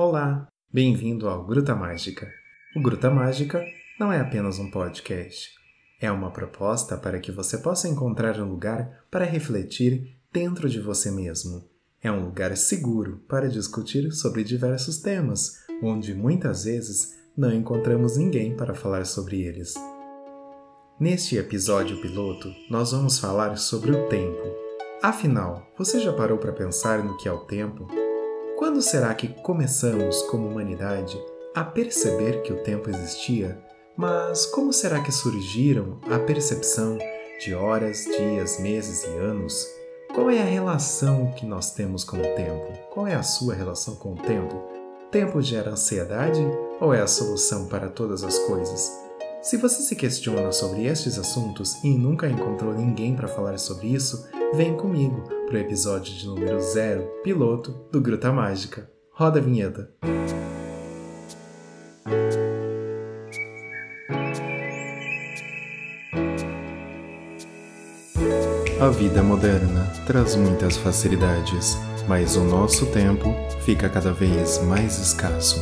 Olá, 0.00 0.46
bem-vindo 0.72 1.28
ao 1.28 1.44
Gruta 1.44 1.74
Mágica. 1.74 2.30
O 2.76 2.80
Gruta 2.80 3.10
Mágica 3.10 3.60
não 3.98 4.12
é 4.12 4.20
apenas 4.20 4.60
um 4.60 4.70
podcast, 4.70 5.50
é 6.00 6.08
uma 6.08 6.30
proposta 6.30 6.96
para 6.96 7.18
que 7.18 7.32
você 7.32 7.58
possa 7.58 7.88
encontrar 7.88 8.38
um 8.38 8.48
lugar 8.48 9.04
para 9.10 9.24
refletir 9.24 10.16
dentro 10.32 10.68
de 10.68 10.80
você 10.80 11.10
mesmo. 11.10 11.68
É 12.00 12.12
um 12.12 12.26
lugar 12.26 12.56
seguro 12.56 13.24
para 13.26 13.48
discutir 13.48 14.12
sobre 14.12 14.44
diversos 14.44 14.98
temas, 14.98 15.56
onde 15.82 16.14
muitas 16.14 16.62
vezes 16.62 17.18
não 17.36 17.52
encontramos 17.52 18.16
ninguém 18.16 18.56
para 18.56 18.76
falar 18.76 19.04
sobre 19.04 19.42
eles. 19.42 19.74
Neste 21.00 21.36
episódio 21.36 22.00
piloto, 22.00 22.48
nós 22.70 22.92
vamos 22.92 23.18
falar 23.18 23.56
sobre 23.56 23.90
o 23.90 24.08
tempo. 24.08 24.46
Afinal, 25.02 25.66
você 25.76 25.98
já 25.98 26.12
parou 26.12 26.38
para 26.38 26.52
pensar 26.52 27.02
no 27.02 27.16
que 27.16 27.28
é 27.28 27.32
o 27.32 27.46
tempo? 27.46 28.07
Quando 28.58 28.82
será 28.82 29.14
que 29.14 29.28
começamos, 29.28 30.20
como 30.22 30.48
humanidade, 30.48 31.16
a 31.54 31.62
perceber 31.62 32.42
que 32.42 32.52
o 32.52 32.60
tempo 32.64 32.90
existia? 32.90 33.56
Mas 33.96 34.46
como 34.46 34.72
será 34.72 35.00
que 35.00 35.12
surgiram 35.12 36.00
a 36.10 36.18
percepção 36.18 36.98
de 37.38 37.54
horas, 37.54 38.04
dias, 38.04 38.58
meses 38.58 39.04
e 39.04 39.16
anos? 39.16 39.64
Qual 40.12 40.28
é 40.28 40.42
a 40.42 40.44
relação 40.44 41.30
que 41.36 41.46
nós 41.46 41.70
temos 41.70 42.02
com 42.02 42.16
o 42.16 42.34
tempo? 42.34 42.72
Qual 42.90 43.06
é 43.06 43.14
a 43.14 43.22
sua 43.22 43.54
relação 43.54 43.94
com 43.94 44.14
o 44.14 44.16
tempo? 44.16 44.60
Tempo 45.12 45.40
gera 45.40 45.70
ansiedade 45.70 46.44
ou 46.80 46.92
é 46.92 47.00
a 47.00 47.06
solução 47.06 47.68
para 47.68 47.88
todas 47.88 48.24
as 48.24 48.40
coisas? 48.40 49.07
Se 49.48 49.56
você 49.56 49.80
se 49.80 49.96
questiona 49.96 50.52
sobre 50.52 50.84
estes 50.84 51.18
assuntos 51.18 51.82
e 51.82 51.88
nunca 51.96 52.28
encontrou 52.28 52.74
ninguém 52.74 53.16
para 53.16 53.26
falar 53.26 53.58
sobre 53.58 53.86
isso, 53.86 54.28
vem 54.52 54.76
comigo 54.76 55.22
para 55.46 55.54
o 55.54 55.58
episódio 55.58 56.12
de 56.12 56.26
número 56.26 56.60
0, 56.60 57.10
piloto 57.24 57.70
do 57.90 57.98
Gruta 57.98 58.30
Mágica. 58.30 58.90
Roda 59.10 59.38
a 59.38 59.42
vinheta. 59.42 59.90
A 68.78 68.88
vida 68.90 69.22
moderna 69.22 69.90
traz 70.06 70.36
muitas 70.36 70.76
facilidades, 70.76 71.74
mas 72.06 72.36
o 72.36 72.44
nosso 72.44 72.84
tempo 72.92 73.34
fica 73.62 73.88
cada 73.88 74.12
vez 74.12 74.62
mais 74.64 74.98
escasso. 74.98 75.58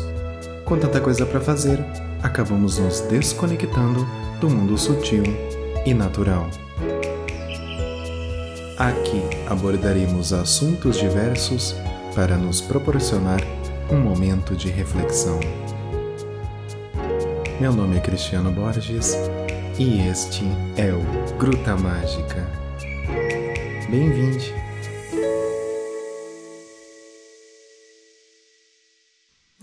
Com 0.65 0.77
tanta 0.77 1.01
coisa 1.01 1.25
para 1.25 1.41
fazer, 1.41 1.79
acabamos 2.27 2.79
nos 2.79 3.01
desconectando 3.03 4.07
do 4.41 4.51
mundo 4.51 4.77
sutil 4.77 5.23
e 5.87 5.95
natural. 5.95 6.51
Aqui 8.77 9.23
abordaremos 9.49 10.33
assuntos 10.33 10.99
diversos 10.99 11.75
para 12.15 12.37
nos 12.37 12.61
proporcionar 12.61 13.41
um 13.89 13.99
momento 13.99 14.55
de 14.57 14.69
reflexão. 14.69 15.39
Meu 17.61 17.73
nome 17.73 17.97
é 17.97 18.01
Cristiano 18.01 18.51
Borges 18.51 19.17
e 19.79 20.01
este 20.01 20.45
é 20.77 20.93
o 20.93 21.37
Gruta 21.39 21.77
Mágica. 21.77 22.45
Bem-vindo! 23.89 24.66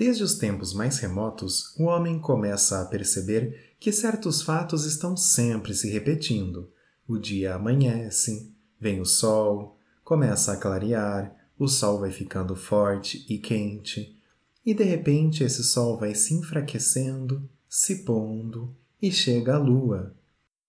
Desde 0.05 0.21
os 0.21 0.33
tempos 0.33 0.73
mais 0.73 0.99
remotos, 0.99 1.73
o 1.77 1.85
homem 1.85 2.19
começa 2.19 2.81
a 2.81 2.85
perceber 2.85 3.73
que 3.79 3.89
certos 3.89 4.41
fatos 4.41 4.83
estão 4.83 5.15
sempre 5.15 5.73
se 5.73 5.89
repetindo. 5.89 6.69
O 7.07 7.17
dia 7.17 7.55
amanhece, 7.55 8.53
Vem 8.77 8.99
o 8.99 9.05
sol, 9.05 9.77
começa 10.03 10.51
a 10.51 10.57
clarear, 10.57 11.33
o 11.57 11.69
sol 11.69 12.01
vai 12.01 12.11
ficando 12.11 12.53
forte 12.53 13.25
e 13.29 13.37
quente, 13.37 14.19
e 14.65 14.73
de 14.73 14.83
repente 14.83 15.41
esse 15.41 15.63
sol 15.63 15.97
vai 15.97 16.13
se 16.13 16.33
enfraquecendo, 16.33 17.49
se 17.69 18.03
pondo 18.03 18.75
e 19.01 19.09
chega 19.09 19.55
a 19.55 19.57
lua, 19.57 20.13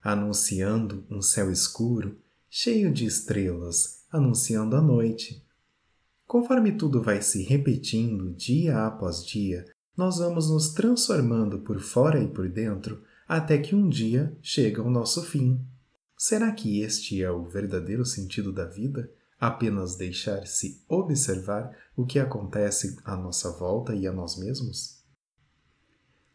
anunciando 0.00 1.04
um 1.10 1.20
céu 1.20 1.50
escuro, 1.50 2.16
cheio 2.48 2.92
de 2.92 3.04
estrelas, 3.04 4.04
anunciando 4.12 4.76
a 4.76 4.80
noite. 4.80 5.43
Conforme 6.34 6.72
tudo 6.72 7.00
vai 7.00 7.22
se 7.22 7.44
repetindo 7.44 8.34
dia 8.34 8.86
após 8.86 9.24
dia, 9.24 9.64
nós 9.96 10.18
vamos 10.18 10.50
nos 10.50 10.70
transformando 10.70 11.60
por 11.60 11.78
fora 11.78 12.20
e 12.20 12.26
por 12.26 12.48
dentro 12.48 13.00
até 13.28 13.56
que 13.56 13.72
um 13.72 13.88
dia 13.88 14.36
chega 14.42 14.82
o 14.82 14.90
nosso 14.90 15.22
fim. 15.22 15.64
Será 16.18 16.50
que 16.50 16.80
este 16.80 17.22
é 17.22 17.30
o 17.30 17.44
verdadeiro 17.44 18.04
sentido 18.04 18.52
da 18.52 18.64
vida? 18.64 19.08
Apenas 19.38 19.94
deixar-se 19.94 20.82
observar 20.88 21.70
o 21.96 22.04
que 22.04 22.18
acontece 22.18 22.98
à 23.04 23.14
nossa 23.14 23.52
volta 23.52 23.94
e 23.94 24.04
a 24.04 24.12
nós 24.12 24.36
mesmos? 24.36 25.04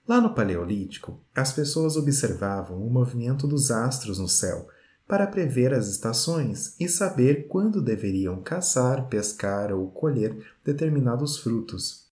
Lá 0.07 0.21
no 0.21 0.33
Paleolítico, 0.33 1.21
as 1.35 1.51
pessoas 1.51 1.97
observavam 1.97 2.81
o 2.81 2.89
movimento 2.89 3.45
dos 3.45 3.69
astros 3.69 4.17
no 4.17 4.29
céu 4.29 4.65
para 5.09 5.25
prever 5.25 5.73
as 5.73 5.87
estações 5.87 6.75
e 6.79 6.87
saber 6.87 7.47
quando 7.47 7.81
deveriam 7.81 8.43
caçar, 8.43 9.07
pescar 9.07 9.73
ou 9.73 9.89
colher 9.89 10.37
determinados 10.63 11.39
frutos. 11.39 12.07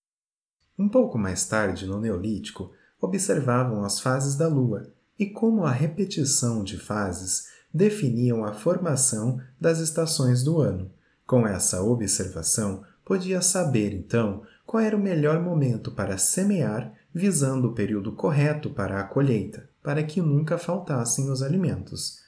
Um 0.76 0.90
pouco 0.90 1.16
mais 1.16 1.46
tarde, 1.46 1.86
no 1.86 2.02
Neolítico, 2.02 2.72
observavam 3.00 3.84
as 3.84 4.00
fases 4.00 4.36
da 4.36 4.48
lua 4.48 4.92
e 5.20 5.28
como 5.28 5.64
a 5.64 5.72
repetição 5.72 6.64
de 6.64 6.80
fases 6.80 7.50
definiam 7.72 8.44
a 8.44 8.52
formação 8.52 9.40
das 9.62 9.78
estações 9.78 10.44
do 10.44 10.60
ano. 10.60 10.92
Com 11.24 11.46
essa 11.46 11.84
observação, 11.84 12.84
podia 13.06 13.44
saber 13.44 13.94
então 13.94 14.42
qual 14.66 14.82
era 14.82 14.98
o 14.98 15.00
melhor 15.00 15.40
momento 15.40 15.92
para 15.92 16.18
semear, 16.18 16.92
visando 17.14 17.68
o 17.68 17.74
período 17.76 18.14
correto 18.14 18.72
para 18.72 19.00
a 19.00 19.04
colheita, 19.04 19.70
para 19.84 20.02
que 20.02 20.20
nunca 20.20 20.58
faltassem 20.58 21.30
os 21.30 21.44
alimentos. 21.44 22.26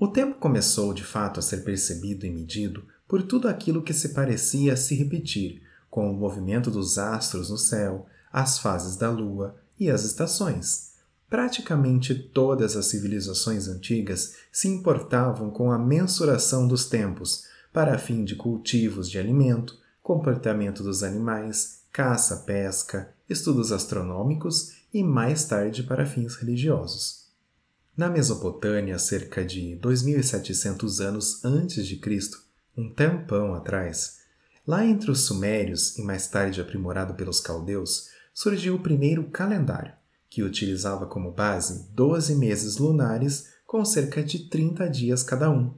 O 0.00 0.06
tempo 0.06 0.38
começou 0.38 0.94
de 0.94 1.02
fato 1.02 1.40
a 1.40 1.42
ser 1.42 1.64
percebido 1.64 2.24
e 2.24 2.30
medido 2.30 2.84
por 3.08 3.20
tudo 3.20 3.48
aquilo 3.48 3.82
que 3.82 3.92
se 3.92 4.10
parecia 4.10 4.76
se 4.76 4.94
repetir, 4.94 5.60
com 5.90 6.08
o 6.08 6.14
movimento 6.14 6.70
dos 6.70 6.98
astros 6.98 7.50
no 7.50 7.58
céu, 7.58 8.06
as 8.32 8.60
fases 8.60 8.96
da 8.96 9.10
lua 9.10 9.56
e 9.76 9.90
as 9.90 10.04
estações. 10.04 10.92
Praticamente 11.28 12.14
todas 12.14 12.76
as 12.76 12.86
civilizações 12.86 13.66
antigas 13.66 14.36
se 14.52 14.68
importavam 14.68 15.50
com 15.50 15.72
a 15.72 15.78
mensuração 15.78 16.68
dos 16.68 16.86
tempos, 16.86 17.44
para 17.72 17.98
fim 17.98 18.24
de 18.24 18.36
cultivos 18.36 19.10
de 19.10 19.18
alimento, 19.18 19.76
comportamento 20.00 20.84
dos 20.84 21.02
animais, 21.02 21.80
caça, 21.92 22.36
pesca, 22.46 23.12
estudos 23.28 23.72
astronômicos 23.72 24.74
e 24.94 25.02
mais 25.02 25.44
tarde 25.44 25.82
para 25.82 26.06
fins 26.06 26.36
religiosos. 26.36 27.17
Na 27.98 28.08
Mesopotâmia, 28.08 28.96
cerca 28.96 29.44
de 29.44 29.74
2700 29.74 31.00
anos 31.00 31.44
antes 31.44 31.84
de 31.84 31.96
Cristo, 31.96 32.38
um 32.76 32.88
tempão 32.94 33.54
atrás, 33.54 34.18
lá 34.64 34.86
entre 34.86 35.10
os 35.10 35.22
sumérios 35.22 35.98
e 35.98 36.02
mais 36.02 36.28
tarde 36.28 36.60
aprimorado 36.60 37.14
pelos 37.14 37.40
caldeus, 37.40 38.10
surgiu 38.32 38.76
o 38.76 38.80
primeiro 38.80 39.24
calendário 39.30 39.92
que 40.30 40.44
utilizava 40.44 41.06
como 41.06 41.32
base 41.32 41.88
12 41.92 42.36
meses 42.36 42.76
lunares 42.76 43.48
com 43.66 43.84
cerca 43.84 44.22
de 44.22 44.48
30 44.48 44.88
dias 44.88 45.24
cada 45.24 45.50
um. 45.50 45.74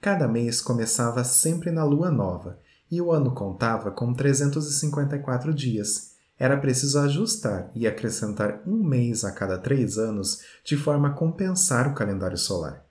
Cada 0.00 0.26
mês 0.26 0.62
começava 0.62 1.22
sempre 1.22 1.70
na 1.70 1.84
lua 1.84 2.10
nova 2.10 2.58
e 2.90 2.98
o 3.02 3.12
ano 3.12 3.34
contava 3.34 3.90
com 3.90 4.14
354 4.14 5.52
dias. 5.52 6.14
Era 6.38 6.56
preciso 6.56 6.98
ajustar 7.00 7.70
e 7.74 7.86
acrescentar 7.86 8.62
um 8.66 8.82
mês 8.84 9.24
a 9.24 9.32
cada 9.32 9.58
três 9.58 9.98
anos 9.98 10.42
de 10.64 10.76
forma 10.76 11.08
a 11.08 11.12
compensar 11.12 11.90
o 11.90 11.94
calendário 11.94 12.38
solar. 12.38 12.86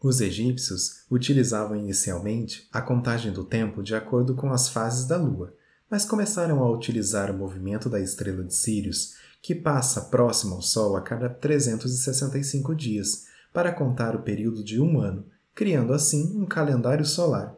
Os 0.00 0.20
egípcios 0.20 1.04
utilizavam 1.10 1.76
inicialmente 1.76 2.68
a 2.72 2.80
contagem 2.80 3.32
do 3.32 3.44
tempo 3.44 3.82
de 3.82 3.94
acordo 3.94 4.34
com 4.34 4.52
as 4.52 4.68
fases 4.68 5.06
da 5.06 5.16
lua, 5.16 5.54
mas 5.90 6.04
começaram 6.04 6.62
a 6.62 6.70
utilizar 6.70 7.30
o 7.30 7.38
movimento 7.38 7.88
da 7.88 8.00
estrela 8.00 8.44
de 8.44 8.54
Sírios 8.54 9.14
que 9.40 9.54
passa 9.54 10.02
próximo 10.02 10.56
ao 10.56 10.62
Sol 10.62 10.96
a 10.96 11.00
cada 11.00 11.28
365 11.28 12.74
dias, 12.74 13.26
para 13.52 13.72
contar 13.72 14.14
o 14.14 14.22
período 14.22 14.62
de 14.62 14.80
um 14.80 15.00
ano, 15.00 15.26
criando 15.54 15.92
assim 15.92 16.36
um 16.36 16.44
calendário 16.44 17.04
solar. 17.04 17.56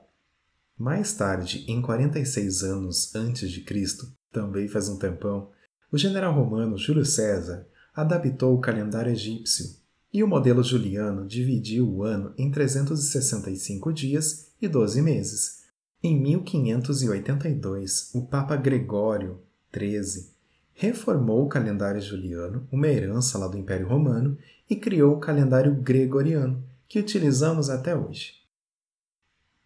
Mais 0.79 1.13
tarde, 1.13 1.65
em 1.69 1.83
46 1.83 2.63
anos 2.63 3.15
antes 3.15 3.51
de 3.51 3.63
Cristo, 3.63 4.07
também 4.32 4.69
faz 4.69 4.88
um 4.88 4.99
tempão, 4.99 5.50
o 5.93 5.99
general 5.99 6.32
romano 6.32 6.79
Júlio 6.79 7.05
César 7.05 7.67
adaptou 7.94 8.55
o 8.55 8.61
calendário 8.61 9.12
egípcio 9.12 9.81
e 10.12 10.23
o 10.23 10.29
modelo 10.29 10.62
juliano 10.62 11.27
dividiu 11.27 11.88
o 11.88 12.03
ano 12.05 12.32
em 12.37 12.50
365 12.50 13.93
dias 13.93 14.53
e 14.61 14.69
12 14.69 15.03
meses. 15.03 15.61
Em 16.03 16.21
1582, 16.21 18.11
o 18.15 18.27
Papa 18.27 18.56
Gregório 18.56 19.41
XIII 19.75 20.31
reformou 20.73 21.44
o 21.44 21.49
calendário 21.49 22.00
juliano, 22.00 22.67
uma 22.73 22.88
herança 22.88 23.37
lá 23.37 23.47
do 23.47 23.59
Império 23.59 23.87
Romano, 23.87 24.38
e 24.69 24.76
criou 24.76 25.15
o 25.15 25.21
calendário 25.21 25.75
gregoriano, 25.75 26.65
que 26.88 26.99
utilizamos 26.99 27.69
até 27.69 27.94
hoje. 27.94 28.35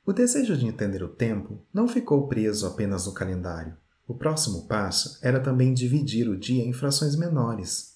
O 0.05 0.13
desejo 0.13 0.57
de 0.57 0.67
entender 0.67 1.03
o 1.03 1.09
tempo 1.09 1.65
não 1.73 1.87
ficou 1.87 2.27
preso 2.27 2.67
apenas 2.67 3.07
no 3.07 3.15
calendário. 3.15 3.77
O 4.07 4.15
próximo 4.15 4.67
passo 4.67 5.19
era 5.23 5.41
também 5.41 5.73
dividir 5.73 6.29
o 6.29 6.37
dia 6.37 6.63
em 6.63 6.75
frações 6.75 7.17
menores. 7.17 7.95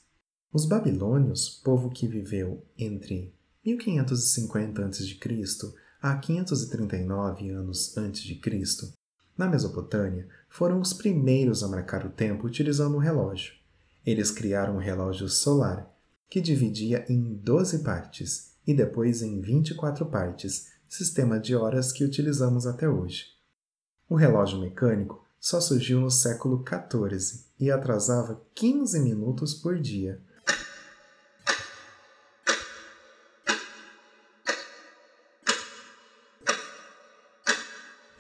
Os 0.50 0.64
babilônios, 0.64 1.60
povo 1.62 1.90
que 1.90 2.08
viveu 2.08 2.64
entre 2.78 3.34
1550 3.62 4.86
a.C. 4.86 5.18
a 6.00 6.16
539 6.16 7.50
anos 7.50 7.94
antes 7.98 8.22
de 8.22 8.36
Cristo, 8.36 8.90
na 9.36 9.46
Mesopotâmia, 9.46 10.26
foram 10.48 10.80
os 10.80 10.94
primeiros 10.94 11.62
a 11.62 11.68
marcar 11.68 12.06
o 12.06 12.10
tempo 12.10 12.46
utilizando 12.46 12.96
um 12.96 13.00
relógio. 13.00 13.52
Eles 14.04 14.30
criaram 14.30 14.76
um 14.76 14.80
relógio 14.80 15.28
solar, 15.28 15.94
que 16.30 16.40
dividia 16.40 17.04
em 17.10 17.34
12 17.34 17.80
partes 17.80 18.54
e 18.66 18.72
depois 18.72 19.20
em 19.20 19.42
24 19.42 20.06
partes, 20.06 20.68
sistema 20.88 21.38
de 21.38 21.54
horas 21.54 21.92
que 21.92 22.04
utilizamos 22.04 22.66
até 22.66 22.88
hoje. 22.88 23.26
O 24.08 24.14
relógio 24.14 24.58
mecânico 24.58 25.27
só 25.40 25.60
surgiu 25.60 26.00
no 26.00 26.10
século 26.10 26.64
XIV 26.66 27.44
e 27.58 27.70
atrasava 27.70 28.42
15 28.54 29.00
minutos 29.00 29.54
por 29.54 29.78
dia. 29.78 30.20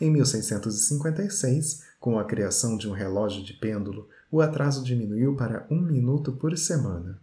Em 0.00 0.12
1656, 0.12 1.82
com 1.98 2.20
a 2.20 2.24
criação 2.24 2.76
de 2.76 2.88
um 2.88 2.92
relógio 2.92 3.42
de 3.42 3.54
pêndulo, 3.54 4.08
o 4.30 4.40
atraso 4.40 4.84
diminuiu 4.84 5.34
para 5.34 5.66
um 5.68 5.80
minuto 5.80 6.34
por 6.34 6.56
semana. 6.56 7.20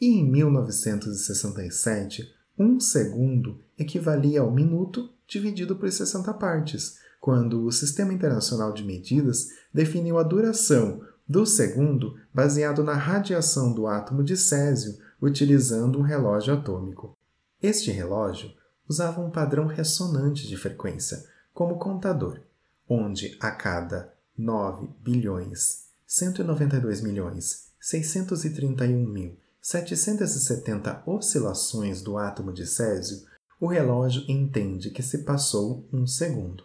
E 0.00 0.18
em 0.18 0.28
1967, 0.28 2.28
um 2.58 2.80
segundo 2.80 3.60
equivalia 3.78 4.40
ao 4.40 4.50
minuto 4.50 5.14
dividido 5.28 5.76
por 5.76 5.88
60 5.90 6.34
partes, 6.34 6.98
quando 7.20 7.64
o 7.64 7.70
Sistema 7.70 8.12
Internacional 8.12 8.72
de 8.72 8.82
Medidas 8.82 9.48
definiu 9.72 10.18
a 10.18 10.22
duração 10.22 11.02
do 11.28 11.44
segundo 11.46 12.16
baseado 12.32 12.82
na 12.82 12.94
radiação 12.94 13.72
do 13.72 13.86
átomo 13.86 14.24
de 14.24 14.36
césio 14.36 14.98
utilizando 15.20 15.98
um 15.98 16.02
relógio 16.02 16.54
atômico. 16.54 17.16
Este 17.62 17.90
relógio 17.90 18.52
usava 18.88 19.20
um 19.20 19.30
padrão 19.30 19.66
ressonante 19.66 20.48
de 20.48 20.56
frequência, 20.56 21.24
como 21.52 21.78
contador, 21.78 22.40
onde 22.88 23.36
a 23.38 23.50
cada 23.50 24.12
9 24.36 24.88
bilhões 25.00 25.84
192 26.06 27.02
milhões 27.02 27.68
631 27.78 29.06
mil 29.06 29.38
770 29.60 31.02
oscilações 31.06 32.00
do 32.00 32.16
átomo 32.16 32.52
de 32.52 32.66
césio, 32.66 33.26
o 33.60 33.66
relógio 33.66 34.24
entende 34.26 34.90
que 34.90 35.02
se 35.02 35.18
passou 35.18 35.86
um 35.92 36.06
segundo. 36.06 36.64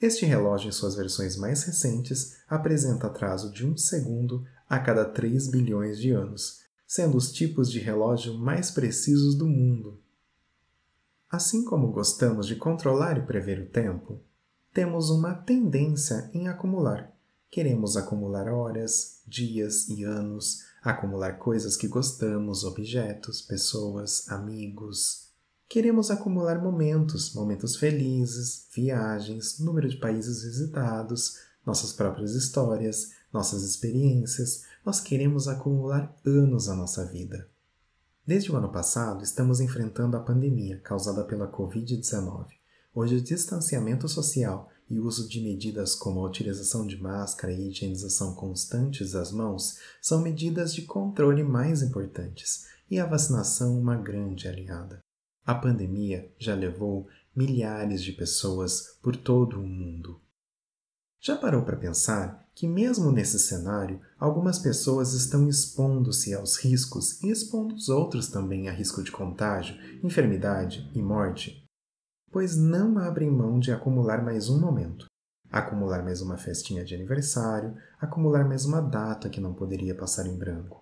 Este 0.00 0.24
relógio, 0.24 0.68
em 0.68 0.72
suas 0.72 0.94
versões 0.94 1.36
mais 1.36 1.62
recentes, 1.64 2.38
apresenta 2.48 3.06
atraso 3.06 3.52
de 3.52 3.66
um 3.66 3.76
segundo 3.76 4.46
a 4.66 4.78
cada 4.78 5.04
3 5.04 5.48
bilhões 5.48 5.98
de 5.98 6.10
anos, 6.10 6.60
sendo 6.86 7.18
os 7.18 7.30
tipos 7.30 7.70
de 7.70 7.80
relógio 7.80 8.38
mais 8.38 8.70
precisos 8.70 9.34
do 9.34 9.46
mundo. 9.46 10.00
Assim 11.30 11.64
como 11.64 11.92
gostamos 11.92 12.46
de 12.46 12.56
controlar 12.56 13.18
e 13.18 13.26
prever 13.26 13.60
o 13.60 13.68
tempo, 13.68 14.20
temos 14.72 15.10
uma 15.10 15.34
tendência 15.34 16.30
em 16.32 16.48
acumular. 16.48 17.12
Queremos 17.50 17.96
acumular 17.96 18.48
horas, 18.48 19.22
dias 19.26 19.88
e 19.88 20.02
anos, 20.02 20.64
acumular 20.82 21.34
coisas 21.34 21.76
que 21.76 21.86
gostamos, 21.86 22.64
objetos, 22.64 23.42
pessoas, 23.42 24.28
amigos. 24.28 25.29
Queremos 25.70 26.10
acumular 26.10 26.60
momentos, 26.60 27.32
momentos 27.32 27.76
felizes, 27.76 28.66
viagens, 28.74 29.60
número 29.60 29.88
de 29.88 29.98
países 29.98 30.42
visitados, 30.42 31.36
nossas 31.64 31.92
próprias 31.92 32.34
histórias, 32.34 33.12
nossas 33.32 33.62
experiências. 33.62 34.64
Nós 34.84 34.98
queremos 34.98 35.46
acumular 35.46 36.12
anos 36.26 36.68
à 36.68 36.74
nossa 36.74 37.04
vida. 37.06 37.48
Desde 38.26 38.50
o 38.50 38.56
ano 38.56 38.72
passado, 38.72 39.22
estamos 39.22 39.60
enfrentando 39.60 40.16
a 40.16 40.20
pandemia 40.20 40.80
causada 40.80 41.22
pela 41.22 41.46
Covid-19. 41.46 42.46
Hoje, 42.92 43.14
o 43.14 43.22
distanciamento 43.22 44.08
social 44.08 44.68
e 44.90 44.98
o 44.98 45.06
uso 45.06 45.28
de 45.28 45.40
medidas 45.40 45.94
como 45.94 46.18
a 46.18 46.28
utilização 46.28 46.84
de 46.84 47.00
máscara 47.00 47.52
e 47.52 47.68
higienização 47.68 48.34
constantes 48.34 49.12
das 49.12 49.30
mãos 49.30 49.78
são 50.02 50.20
medidas 50.20 50.74
de 50.74 50.82
controle 50.82 51.44
mais 51.44 51.80
importantes, 51.80 52.66
e 52.90 52.98
a 52.98 53.06
vacinação 53.06 53.78
uma 53.78 53.94
grande 53.94 54.48
aliada. 54.48 55.00
A 55.44 55.54
pandemia 55.54 56.32
já 56.38 56.54
levou 56.54 57.08
milhares 57.34 58.02
de 58.02 58.12
pessoas 58.12 58.98
por 59.02 59.16
todo 59.16 59.58
o 59.58 59.66
mundo. 59.66 60.20
Já 61.22 61.36
parou 61.36 61.62
para 61.62 61.76
pensar 61.76 62.48
que, 62.54 62.66
mesmo 62.66 63.12
nesse 63.12 63.38
cenário, 63.38 64.00
algumas 64.18 64.58
pessoas 64.58 65.12
estão 65.12 65.48
expondo-se 65.48 66.34
aos 66.34 66.56
riscos 66.56 67.22
e 67.22 67.30
expondo 67.30 67.74
os 67.74 67.88
outros 67.88 68.28
também 68.28 68.68
a 68.68 68.72
risco 68.72 69.02
de 69.02 69.10
contágio, 69.10 69.76
enfermidade 70.02 70.90
e 70.94 71.02
morte? 71.02 71.64
Pois 72.30 72.56
não 72.56 72.98
abrem 72.98 73.30
mão 73.30 73.58
de 73.58 73.72
acumular 73.72 74.22
mais 74.24 74.48
um 74.48 74.58
momento, 74.58 75.06
acumular 75.50 76.02
mais 76.02 76.22
uma 76.22 76.38
festinha 76.38 76.84
de 76.84 76.94
aniversário, 76.94 77.76
acumular 78.00 78.46
mais 78.46 78.64
uma 78.64 78.80
data 78.80 79.28
que 79.28 79.40
não 79.40 79.52
poderia 79.52 79.94
passar 79.94 80.26
em 80.26 80.38
branco. 80.38 80.80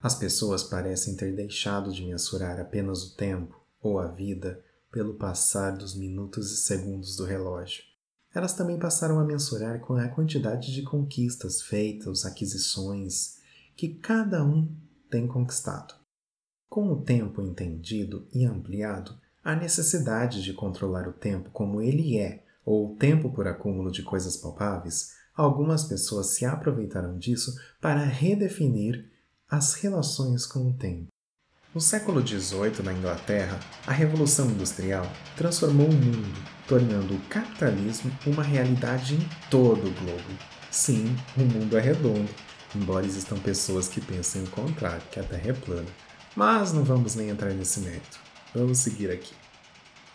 As 0.00 0.14
pessoas 0.14 0.62
parecem 0.62 1.16
ter 1.16 1.34
deixado 1.34 1.92
de 1.92 2.04
mensurar 2.04 2.60
apenas 2.60 3.02
o 3.04 3.16
tempo 3.16 3.63
ou 3.84 4.00
a 4.00 4.08
vida 4.08 4.60
pelo 4.90 5.14
passar 5.14 5.76
dos 5.76 5.94
minutos 5.94 6.50
e 6.50 6.56
segundos 6.56 7.14
do 7.14 7.24
relógio 7.24 7.94
elas 8.34 8.52
também 8.52 8.78
passaram 8.78 9.20
a 9.20 9.24
mensurar 9.24 9.78
com 9.80 9.94
a 9.94 10.08
quantidade 10.08 10.74
de 10.74 10.82
conquistas 10.82 11.62
feitas, 11.62 12.26
aquisições 12.26 13.38
que 13.76 13.88
cada 13.88 14.44
um 14.44 14.68
tem 15.08 15.28
conquistado. 15.28 15.94
Com 16.68 16.90
o 16.90 17.00
tempo 17.00 17.40
entendido 17.40 18.26
e 18.34 18.44
ampliado, 18.44 19.16
a 19.42 19.54
necessidade 19.54 20.42
de 20.42 20.52
controlar 20.52 21.06
o 21.06 21.12
tempo 21.12 21.50
como 21.50 21.80
ele 21.80 22.18
é, 22.18 22.44
ou 22.64 22.92
o 22.92 22.96
tempo 22.96 23.30
por 23.30 23.46
acúmulo 23.46 23.92
de 23.92 24.02
coisas 24.02 24.36
palpáveis, 24.36 25.12
algumas 25.36 25.84
pessoas 25.84 26.30
se 26.30 26.44
aproveitaram 26.44 27.16
disso 27.16 27.54
para 27.80 28.02
redefinir 28.02 29.12
as 29.48 29.74
relações 29.74 30.44
com 30.44 30.70
o 30.70 30.72
tempo. 30.72 31.13
No 31.74 31.80
século 31.80 32.24
XVIII, 32.24 32.84
na 32.84 32.92
Inglaterra, 32.92 33.58
a 33.84 33.90
Revolução 33.90 34.48
Industrial 34.48 35.04
transformou 35.36 35.88
o 35.88 35.92
mundo, 35.92 36.32
tornando 36.68 37.14
o 37.14 37.20
capitalismo 37.22 38.16
uma 38.24 38.44
realidade 38.44 39.16
em 39.16 39.28
todo 39.50 39.88
o 39.88 39.94
globo. 39.94 40.38
Sim, 40.70 41.16
o 41.36 41.40
mundo 41.40 41.76
é 41.76 41.80
redondo, 41.80 42.30
embora 42.76 43.04
existam 43.04 43.36
pessoas 43.38 43.88
que 43.88 44.00
pensem 44.00 44.44
o 44.44 44.50
contrário, 44.50 45.02
que 45.10 45.18
a 45.18 45.24
Terra 45.24 45.50
é 45.50 45.52
plana. 45.52 45.88
Mas 46.36 46.72
não 46.72 46.84
vamos 46.84 47.16
nem 47.16 47.30
entrar 47.30 47.50
nesse 47.50 47.80
mérito. 47.80 48.20
Vamos 48.54 48.78
seguir 48.78 49.10
aqui. 49.10 49.34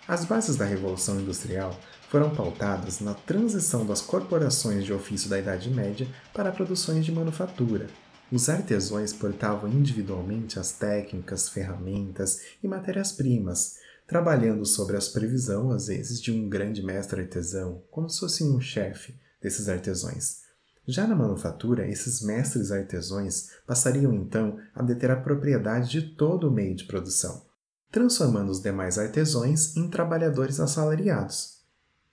As 0.08 0.24
bases 0.24 0.56
da 0.56 0.64
Revolução 0.64 1.20
Industrial 1.20 1.78
foram 2.08 2.30
pautadas 2.30 3.02
na 3.02 3.14
transição 3.14 3.86
das 3.86 4.00
corporações 4.00 4.86
de 4.86 4.94
ofício 4.94 5.30
da 5.30 5.38
Idade 5.38 5.70
Média 5.70 6.08
para 6.34 6.54
produções 6.54 7.06
de 7.06 7.12
manufatura, 7.12 7.88
os 8.32 8.48
artesãos 8.48 9.12
portavam 9.12 9.70
individualmente 9.70 10.60
as 10.60 10.72
técnicas, 10.72 11.50
ferramentas 11.50 12.42
e 12.64 12.68
matérias-primas, 12.68 13.78
trabalhando 14.08 14.66
sobre 14.66 14.98
a 14.98 15.02
supervisão, 15.02 15.72
às 15.72 15.88
vezes, 15.88 16.22
de 16.22 16.32
um 16.32 16.48
grande 16.48 16.84
mestre 16.84 17.22
artesão, 17.22 17.84
como 17.90 18.10
se 18.10 18.20
fosse 18.20 18.44
um 18.44 18.60
chefe 18.60 19.16
desses 19.42 19.68
artesãos. 19.68 20.42
Já 20.88 21.06
na 21.06 21.16
manufatura, 21.16 21.88
esses 21.88 22.22
mestres 22.22 22.72
artesãos 22.72 23.50
passariam 23.68 24.14
então 24.14 24.58
a 24.74 24.82
deter 24.82 25.12
a 25.12 25.16
propriedade 25.16 25.90
de 25.90 26.02
todo 26.16 26.48
o 26.48 26.52
meio 26.52 26.76
de 26.76 26.86
produção, 26.86 27.46
transformando 27.92 28.50
os 28.50 28.62
demais 28.62 28.98
artesãos 28.98 29.76
em 29.76 29.90
trabalhadores 29.90 30.60
assalariados. 30.60 31.60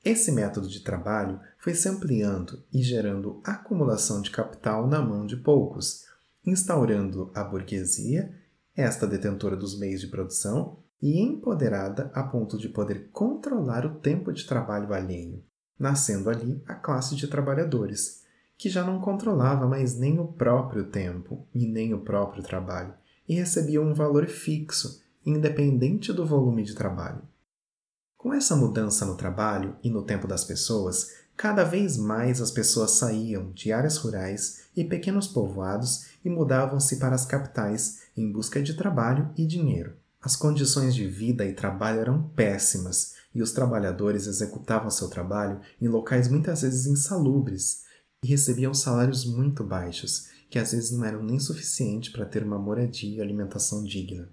Esse 0.04 0.30
método 0.30 0.68
de 0.68 0.80
trabalho 0.80 1.40
foi 1.58 1.74
se 1.74 1.88
ampliando 1.88 2.62
e 2.72 2.82
gerando 2.82 3.40
acumulação 3.42 4.22
de 4.22 4.30
capital 4.30 4.86
na 4.86 5.00
mão 5.00 5.26
de 5.26 5.36
poucos, 5.36 6.05
instaurando 6.46 7.30
a 7.34 7.42
burguesia, 7.42 8.32
esta 8.74 9.06
detentora 9.06 9.56
dos 9.56 9.78
meios 9.78 10.00
de 10.00 10.06
produção, 10.06 10.78
e 11.02 11.20
empoderada 11.20 12.10
a 12.14 12.22
ponto 12.22 12.56
de 12.56 12.68
poder 12.68 13.10
controlar 13.10 13.84
o 13.84 13.96
tempo 13.96 14.32
de 14.32 14.46
trabalho 14.46 14.94
alheio, 14.94 15.44
nascendo 15.78 16.30
ali 16.30 16.62
a 16.66 16.74
classe 16.74 17.14
de 17.14 17.28
trabalhadores, 17.28 18.22
que 18.56 18.70
já 18.70 18.82
não 18.82 19.00
controlava 19.00 19.66
mais 19.66 19.98
nem 19.98 20.18
o 20.18 20.26
próprio 20.26 20.84
tempo 20.84 21.46
e 21.54 21.66
nem 21.66 21.92
o 21.92 22.00
próprio 22.00 22.42
trabalho, 22.42 22.94
e 23.28 23.34
recebia 23.34 23.82
um 23.82 23.92
valor 23.92 24.26
fixo, 24.26 25.02
independente 25.24 26.12
do 26.12 26.24
volume 26.24 26.62
de 26.62 26.74
trabalho. 26.74 27.22
Com 28.16 28.32
essa 28.32 28.56
mudança 28.56 29.04
no 29.04 29.16
trabalho 29.16 29.76
e 29.82 29.90
no 29.90 30.02
tempo 30.02 30.26
das 30.26 30.44
pessoas, 30.44 31.25
Cada 31.36 31.64
vez 31.64 31.98
mais 31.98 32.40
as 32.40 32.50
pessoas 32.50 32.92
saíam 32.92 33.52
de 33.52 33.70
áreas 33.70 33.98
rurais 33.98 34.62
e 34.74 34.82
pequenos 34.82 35.28
povoados 35.28 36.06
e 36.24 36.30
mudavam-se 36.30 36.96
para 36.96 37.14
as 37.14 37.26
capitais 37.26 38.04
em 38.16 38.32
busca 38.32 38.62
de 38.62 38.72
trabalho 38.72 39.30
e 39.36 39.46
dinheiro. 39.46 39.94
As 40.20 40.34
condições 40.34 40.94
de 40.94 41.06
vida 41.06 41.44
e 41.44 41.52
trabalho 41.52 42.00
eram 42.00 42.22
péssimas 42.30 43.16
e 43.34 43.42
os 43.42 43.52
trabalhadores 43.52 44.26
executavam 44.26 44.90
seu 44.90 45.08
trabalho 45.08 45.60
em 45.80 45.88
locais 45.88 46.26
muitas 46.26 46.62
vezes 46.62 46.86
insalubres 46.86 47.84
e 48.24 48.28
recebiam 48.28 48.72
salários 48.72 49.26
muito 49.26 49.62
baixos, 49.62 50.30
que 50.48 50.58
às 50.58 50.72
vezes 50.72 50.90
não 50.90 51.04
eram 51.04 51.22
nem 51.22 51.38
suficiente 51.38 52.10
para 52.10 52.24
ter 52.24 52.42
uma 52.42 52.58
moradia 52.58 53.18
e 53.18 53.20
alimentação 53.20 53.84
digna. 53.84 54.28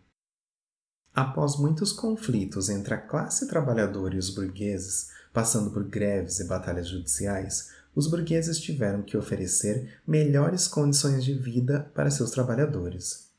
Após 1.14 1.58
muitos 1.58 1.92
conflitos 1.92 2.70
entre 2.70 2.94
a 2.94 2.98
classe 2.98 3.48
trabalhadora 3.48 4.16
e 4.16 4.18
os 4.18 4.30
burgueses, 4.30 5.10
passando 5.34 5.72
por 5.72 5.84
greves 5.84 6.40
e 6.40 6.48
batalhas 6.48 6.88
judiciais, 6.88 7.72
os 7.96 8.08
burgueses 8.08 8.60
tiveram 8.60 9.02
que 9.02 9.18
oferecer 9.18 10.00
melhores 10.08 10.68
condições 10.68 11.24
de 11.24 11.34
vida 11.34 11.92
para 11.94 12.12
seus 12.12 12.32
trabalhadores. 12.32 13.32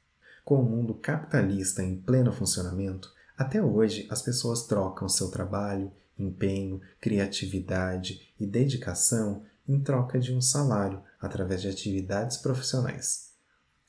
Com 0.44 0.60
o 0.60 0.64
mundo 0.64 0.94
capitalista 0.94 1.82
em 1.82 1.96
pleno 1.96 2.32
funcionamento, 2.32 3.12
até 3.38 3.62
hoje 3.62 4.06
as 4.10 4.20
pessoas 4.20 4.66
trocam 4.66 5.08
seu 5.08 5.28
trabalho, 5.28 5.90
empenho, 6.18 6.80
criatividade 7.00 8.20
e 8.38 8.46
dedicação 8.46 9.42
em 9.66 9.80
troca 9.80 10.18
de 10.18 10.32
um 10.32 10.40
salário 10.40 11.02
através 11.20 11.62
de 11.62 11.68
atividades 11.68 12.36
profissionais. 12.36 13.32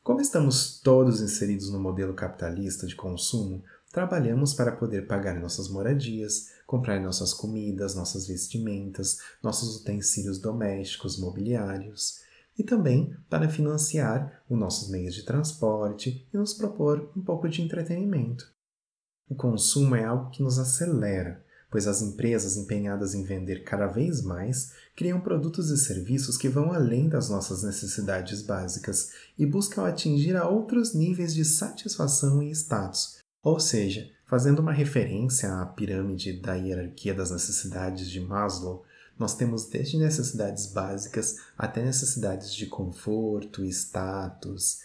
Como 0.01 0.21
estamos 0.21 0.79
todos 0.81 1.21
inseridos 1.21 1.69
no 1.69 1.79
modelo 1.79 2.13
capitalista 2.13 2.87
de 2.87 2.95
consumo, 2.95 3.63
trabalhamos 3.91 4.53
para 4.53 4.71
poder 4.71 5.07
pagar 5.07 5.39
nossas 5.39 5.67
moradias, 5.67 6.51
comprar 6.65 6.99
nossas 6.99 7.33
comidas, 7.33 7.95
nossas 7.95 8.27
vestimentas, 8.27 9.19
nossos 9.41 9.81
utensílios 9.81 10.39
domésticos, 10.39 11.19
mobiliários, 11.19 12.23
e 12.57 12.63
também 12.63 13.15
para 13.29 13.49
financiar 13.49 14.41
os 14.49 14.57
nossos 14.57 14.89
meios 14.89 15.13
de 15.13 15.23
transporte 15.23 16.27
e 16.33 16.37
nos 16.37 16.53
propor 16.53 17.11
um 17.15 17.21
pouco 17.21 17.49
de 17.49 17.61
entretenimento. 17.61 18.53
O 19.29 19.35
consumo 19.35 19.95
é 19.95 20.05
algo 20.05 20.29
que 20.29 20.41
nos 20.41 20.57
acelera, 20.57 21.43
pois 21.69 21.87
as 21.87 22.01
empresas 22.01 22.55
empenhadas 22.55 23.13
em 23.13 23.23
vender 23.23 23.63
cada 23.63 23.87
vez 23.87 24.21
mais 24.21 24.71
criam 24.95 25.19
produtos 25.19 25.69
e 25.69 25.77
serviços 25.77 26.37
que 26.37 26.47
vão 26.47 26.71
além 26.71 27.09
das 27.09 27.29
nossas 27.29 27.63
necessidades 27.63 28.41
básicas 28.41 29.09
e 29.37 29.45
buscam 29.45 29.85
atingir 29.85 30.37
a 30.37 30.47
outros 30.47 30.93
níveis 30.93 31.33
de 31.33 31.43
satisfação 31.43 32.41
e 32.41 32.51
status, 32.51 33.17
ou 33.43 33.59
seja, 33.59 34.09
fazendo 34.25 34.59
uma 34.59 34.71
referência 34.71 35.61
à 35.61 35.65
pirâmide 35.65 36.39
da 36.39 36.55
hierarquia 36.55 37.13
das 37.13 37.31
necessidades 37.31 38.09
de 38.09 38.19
Maslow, 38.19 38.83
nós 39.17 39.35
temos 39.35 39.65
desde 39.65 39.97
necessidades 39.97 40.67
básicas 40.67 41.37
até 41.57 41.83
necessidades 41.83 42.53
de 42.53 42.65
conforto, 42.65 43.63
status. 43.63 44.79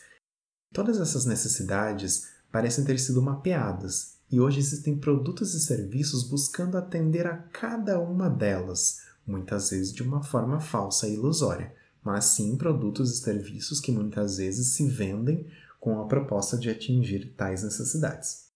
Todas 0.72 1.00
essas 1.00 1.24
necessidades 1.24 2.28
parecem 2.52 2.84
ter 2.84 2.98
sido 2.98 3.20
mapeadas 3.20 4.18
e 4.30 4.40
hoje 4.40 4.60
existem 4.60 4.96
produtos 4.96 5.54
e 5.54 5.60
serviços 5.60 6.22
buscando 6.22 6.78
atender 6.78 7.26
a 7.26 7.36
cada 7.36 7.98
uma 7.98 8.30
delas, 8.30 9.00
muitas 9.26 9.70
vezes 9.70 9.92
de 9.92 10.02
uma 10.02 10.22
forma 10.22 10.60
falsa 10.60 11.08
e 11.08 11.14
ilusória, 11.14 11.74
mas 12.04 12.26
sim 12.26 12.56
produtos 12.56 13.12
e 13.12 13.20
serviços 13.20 13.80
que 13.80 13.90
muitas 13.90 14.36
vezes 14.36 14.74
se 14.74 14.86
vendem 14.88 15.48
com 15.80 16.00
a 16.00 16.06
proposta 16.06 16.56
de 16.56 16.70
atingir 16.70 17.34
tais 17.36 17.64
necessidades. 17.64 18.49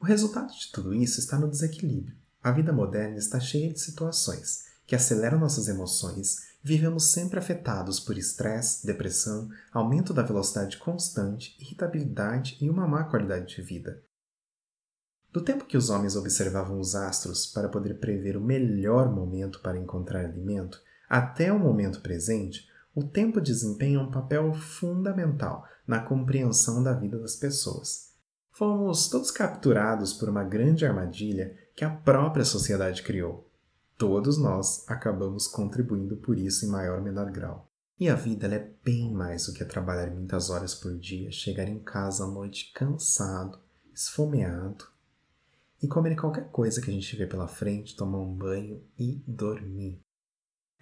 O 0.00 0.04
resultado 0.04 0.52
de 0.52 0.70
tudo 0.70 0.94
isso 0.94 1.18
está 1.18 1.38
no 1.38 1.50
desequilíbrio. 1.50 2.16
A 2.40 2.52
vida 2.52 2.72
moderna 2.72 3.16
está 3.16 3.40
cheia 3.40 3.72
de 3.72 3.80
situações 3.80 4.68
que 4.86 4.94
aceleram 4.94 5.38
nossas 5.38 5.68
emoções, 5.68 6.36
vivemos 6.62 7.10
sempre 7.10 7.38
afetados 7.38 8.00
por 8.00 8.16
estresse, 8.16 8.86
depressão, 8.86 9.48
aumento 9.70 10.14
da 10.14 10.22
velocidade 10.22 10.78
constante, 10.78 11.54
irritabilidade 11.60 12.56
e 12.60 12.70
uma 12.70 12.86
má 12.86 13.04
qualidade 13.04 13.54
de 13.54 13.60
vida. 13.60 14.02
Do 15.30 15.42
tempo 15.44 15.66
que 15.66 15.76
os 15.76 15.90
homens 15.90 16.16
observavam 16.16 16.80
os 16.80 16.94
astros 16.94 17.44
para 17.44 17.68
poder 17.68 17.98
prever 17.98 18.36
o 18.36 18.40
melhor 18.40 19.14
momento 19.14 19.60
para 19.60 19.78
encontrar 19.78 20.24
alimento, 20.24 20.80
até 21.06 21.52
o 21.52 21.58
momento 21.58 22.00
presente, 22.00 22.66
o 22.94 23.04
tempo 23.04 23.40
desempenha 23.40 24.00
um 24.00 24.10
papel 24.10 24.54
fundamental 24.54 25.66
na 25.86 26.00
compreensão 26.00 26.82
da 26.82 26.94
vida 26.94 27.18
das 27.18 27.36
pessoas. 27.36 28.07
Fomos 28.58 29.06
todos 29.08 29.30
capturados 29.30 30.12
por 30.12 30.28
uma 30.28 30.42
grande 30.42 30.84
armadilha 30.84 31.56
que 31.76 31.84
a 31.84 31.90
própria 31.90 32.44
sociedade 32.44 33.04
criou. 33.04 33.48
Todos 33.96 34.36
nós 34.36 34.84
acabamos 34.88 35.46
contribuindo 35.46 36.16
por 36.16 36.36
isso 36.36 36.66
em 36.66 36.68
maior 36.68 36.98
ou 36.98 37.04
menor 37.04 37.30
grau. 37.30 37.70
E 38.00 38.08
a 38.08 38.16
vida 38.16 38.48
é 38.48 38.72
bem 38.84 39.12
mais 39.12 39.46
do 39.46 39.52
que 39.52 39.64
trabalhar 39.64 40.10
muitas 40.10 40.50
horas 40.50 40.74
por 40.74 40.98
dia, 40.98 41.30
chegar 41.30 41.68
em 41.68 41.78
casa 41.78 42.24
à 42.24 42.26
noite 42.26 42.72
cansado, 42.74 43.60
esfomeado 43.94 44.88
e 45.80 45.86
comer 45.86 46.16
qualquer 46.16 46.50
coisa 46.50 46.82
que 46.82 46.90
a 46.90 46.92
gente 46.92 47.14
vê 47.14 47.28
pela 47.28 47.46
frente, 47.46 47.94
tomar 47.94 48.18
um 48.18 48.34
banho 48.34 48.82
e 48.98 49.22
dormir. 49.24 50.00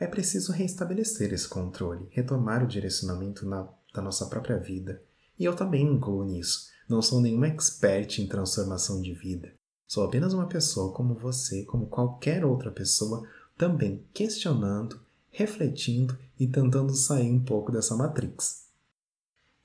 É 0.01 0.07
preciso 0.07 0.51
reestabelecer 0.51 1.31
esse 1.31 1.47
controle, 1.47 2.09
retomar 2.11 2.65
o 2.65 2.67
direcionamento 2.67 3.47
na, 3.47 3.69
da 3.93 4.01
nossa 4.01 4.25
própria 4.31 4.57
vida. 4.59 5.03
E 5.39 5.45
eu 5.45 5.55
também 5.55 5.85
incluo 5.85 6.25
nisso. 6.25 6.75
Não 6.89 7.03
sou 7.03 7.21
nenhum 7.21 7.45
expert 7.45 8.19
em 8.21 8.29
transformação 8.29 9.01
de 9.03 9.13
vida. 9.13 9.53
Sou 9.89 10.05
apenas 10.05 10.33
uma 10.33 10.47
pessoa 10.47 10.93
como 10.93 11.15
você, 11.15 11.65
como 11.65 11.87
qualquer 11.87 12.45
outra 12.45 12.71
pessoa, 12.71 13.29
também 13.57 14.05
questionando, 14.13 15.01
refletindo 15.31 16.17
e 16.39 16.47
tentando 16.47 16.95
sair 16.95 17.31
um 17.31 17.45
pouco 17.45 17.73
dessa 17.73 17.97
matrix. 17.97 18.67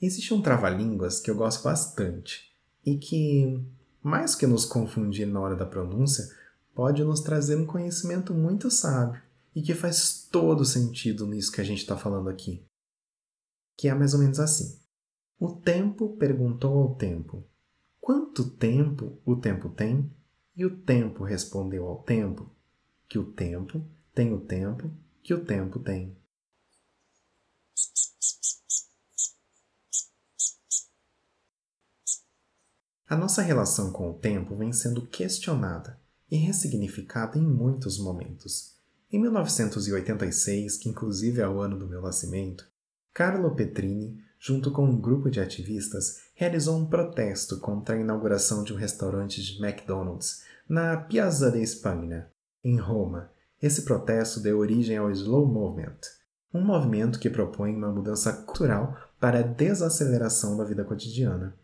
Existe 0.02 0.34
um 0.34 0.42
trava-línguas 0.42 1.20
que 1.20 1.30
eu 1.30 1.36
gosto 1.36 1.64
bastante 1.64 2.52
e 2.84 2.98
que, 2.98 3.64
mais 4.02 4.34
que 4.34 4.48
nos 4.48 4.66
confundir 4.66 5.28
na 5.28 5.40
hora 5.40 5.56
da 5.56 5.66
pronúncia, 5.66 6.28
pode 6.74 7.04
nos 7.04 7.22
trazer 7.22 7.56
um 7.56 7.66
conhecimento 7.66 8.34
muito 8.34 8.72
sábio 8.72 9.22
e 9.56 9.62
que 9.62 9.76
faz 9.76 10.28
todo 10.32 10.66
sentido 10.66 11.28
nisso 11.28 11.52
que 11.52 11.62
a 11.62 11.64
gente 11.64 11.80
está 11.80 11.96
falando 11.96 12.30
aqui. 12.30 12.66
Que 13.78 13.90
é 13.90 13.94
mais 13.94 14.14
ou 14.14 14.20
menos 14.20 14.40
assim. 14.40 14.81
O 15.42 15.52
tempo 15.56 16.16
perguntou 16.18 16.78
ao 16.78 16.94
tempo: 16.94 17.44
Quanto 18.00 18.48
tempo 18.48 19.20
o 19.26 19.36
tempo 19.36 19.70
tem? 19.70 20.08
E 20.56 20.64
o 20.64 20.78
tempo 20.82 21.24
respondeu 21.24 21.88
ao 21.88 22.04
tempo 22.04 22.48
que 23.10 23.18
o 23.18 23.26
tempo 23.26 23.84
tem 24.14 24.32
o 24.36 24.42
tempo 24.42 24.92
que 25.24 25.34
o 25.34 25.44
tempo 25.44 25.80
tem. 25.80 26.16
A 33.08 33.18
nossa 33.18 33.42
relação 33.42 33.92
com 33.92 34.12
o 34.12 34.20
tempo 34.20 34.56
vem 34.56 34.72
sendo 34.72 35.08
questionada 35.08 36.00
e 36.30 36.36
ressignificada 36.36 37.40
em 37.40 37.42
muitos 37.42 37.98
momentos. 37.98 38.80
Em 39.12 39.20
1986, 39.20 40.78
que 40.78 40.88
inclusive 40.88 41.42
é 41.42 41.48
o 41.48 41.60
ano 41.60 41.80
do 41.80 41.88
meu 41.88 42.00
nascimento, 42.00 42.70
Carlo 43.12 43.56
Petrini 43.56 44.30
junto 44.44 44.72
com 44.72 44.86
um 44.86 45.00
grupo 45.00 45.30
de 45.30 45.40
ativistas, 45.40 46.22
realizou 46.34 46.76
um 46.76 46.88
protesto 46.88 47.60
contra 47.60 47.96
a 47.96 48.00
inauguração 48.00 48.64
de 48.64 48.74
um 48.74 48.76
restaurante 48.76 49.40
de 49.40 49.64
McDonald's 49.64 50.42
na 50.68 50.98
Piazza 50.98 51.52
de 51.52 51.62
Spagna, 51.62 52.32
em 52.64 52.80
Roma. 52.80 53.30
Esse 53.62 53.84
protesto 53.84 54.40
deu 54.40 54.58
origem 54.58 54.98
ao 54.98 55.12
Slow 55.12 55.46
Movement, 55.46 56.00
um 56.52 56.66
movimento 56.66 57.20
que 57.20 57.30
propõe 57.30 57.76
uma 57.76 57.92
mudança 57.92 58.34
cultural 58.34 58.98
para 59.20 59.40
a 59.40 59.44
desaceleração 59.44 60.58
da 60.58 60.64
vida 60.64 60.84
cotidiana. 60.84 61.56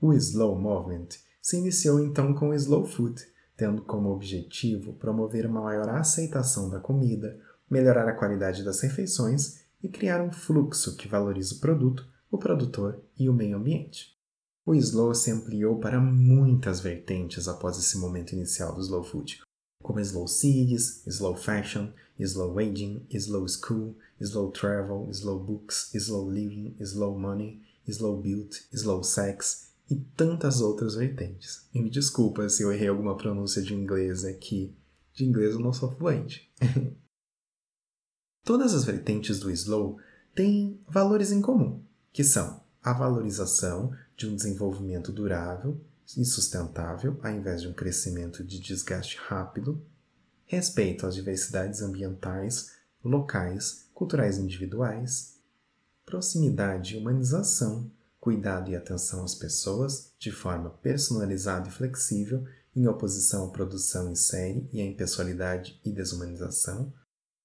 O 0.00 0.14
Slow 0.14 0.58
Movement 0.58 1.08
se 1.42 1.58
iniciou 1.58 2.00
então 2.00 2.32
com 2.32 2.48
o 2.48 2.54
Slow 2.54 2.86
Food, 2.86 3.22
tendo 3.58 3.82
como 3.82 4.08
objetivo 4.08 4.94
promover 4.94 5.44
uma 5.44 5.60
maior 5.60 5.90
aceitação 5.90 6.70
da 6.70 6.80
comida, 6.80 7.38
melhorar 7.70 8.08
a 8.08 8.14
qualidade 8.14 8.64
das 8.64 8.80
refeições 8.80 9.60
e 9.82 9.88
criar 9.88 10.22
um 10.22 10.32
fluxo 10.32 10.96
que 10.96 11.06
valorize 11.06 11.56
o 11.56 11.60
produto 11.60 12.10
o 12.32 12.38
produtor 12.38 12.98
e 13.18 13.28
o 13.28 13.34
meio 13.34 13.58
ambiente. 13.58 14.16
O 14.64 14.74
slow 14.74 15.14
se 15.14 15.30
ampliou 15.30 15.78
para 15.78 16.00
muitas 16.00 16.80
vertentes 16.80 17.46
após 17.46 17.76
esse 17.78 17.98
momento 17.98 18.32
inicial 18.32 18.74
do 18.74 18.80
slow 18.80 19.04
food, 19.04 19.42
como 19.82 20.00
slow 20.00 20.26
cities, 20.26 21.02
slow 21.06 21.36
fashion, 21.36 21.92
slow 22.18 22.58
aging, 22.58 23.06
slow 23.10 23.46
school, 23.46 23.94
slow 24.18 24.50
travel, 24.50 25.08
slow 25.10 25.38
books, 25.38 25.92
slow 25.94 26.30
living, 26.30 26.74
slow 26.80 27.18
money, 27.18 27.60
slow 27.86 28.16
build, 28.16 28.56
slow 28.72 29.04
sex 29.04 29.72
e 29.90 29.96
tantas 30.16 30.62
outras 30.62 30.94
vertentes. 30.94 31.68
E 31.74 31.82
me 31.82 31.90
desculpa 31.90 32.48
se 32.48 32.62
eu 32.62 32.72
errei 32.72 32.88
alguma 32.88 33.16
pronúncia 33.16 33.60
de 33.60 33.74
inglês 33.74 34.24
aqui. 34.24 34.74
De 35.12 35.24
inglês 35.26 35.52
eu 35.52 35.60
não 35.60 35.72
sou 35.72 35.92
fluente. 35.92 36.50
Todas 38.42 38.72
as 38.72 38.84
vertentes 38.84 39.38
do 39.38 39.50
slow 39.50 39.98
têm 40.34 40.80
valores 40.88 41.30
em 41.30 41.42
comum 41.42 41.82
que 42.12 42.22
são 42.22 42.60
a 42.82 42.92
valorização 42.92 43.96
de 44.16 44.28
um 44.28 44.36
desenvolvimento 44.36 45.10
durável 45.10 45.80
e 46.16 46.24
sustentável, 46.24 47.18
ao 47.22 47.30
invés 47.30 47.62
de 47.62 47.68
um 47.68 47.72
crescimento 47.72 48.44
de 48.44 48.60
desgaste 48.60 49.16
rápido, 49.16 49.82
respeito 50.44 51.06
às 51.06 51.14
diversidades 51.14 51.80
ambientais, 51.80 52.72
locais, 53.02 53.88
culturais 53.94 54.36
individuais, 54.38 55.38
proximidade 56.04 56.94
e 56.94 56.98
humanização, 56.98 57.90
cuidado 58.20 58.70
e 58.70 58.76
atenção 58.76 59.24
às 59.24 59.34
pessoas 59.34 60.12
de 60.18 60.30
forma 60.30 60.70
personalizada 60.70 61.68
e 61.68 61.72
flexível, 61.72 62.44
em 62.74 62.86
oposição 62.86 63.46
à 63.46 63.50
produção 63.50 64.10
em 64.10 64.14
série 64.14 64.68
e 64.72 64.80
à 64.80 64.84
impessoalidade 64.84 65.80
e 65.84 65.92
desumanização, 65.92 66.92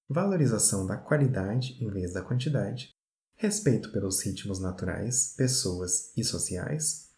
valorização 0.08 0.86
da 0.86 0.96
qualidade 0.96 1.76
em 1.80 1.88
vez 1.90 2.12
da 2.12 2.22
quantidade, 2.22 2.97
respeito 3.38 3.92
pelos 3.92 4.20
ritmos 4.20 4.58
naturais, 4.58 5.32
pessoas 5.36 6.12
e 6.16 6.24
sociais, 6.24 7.12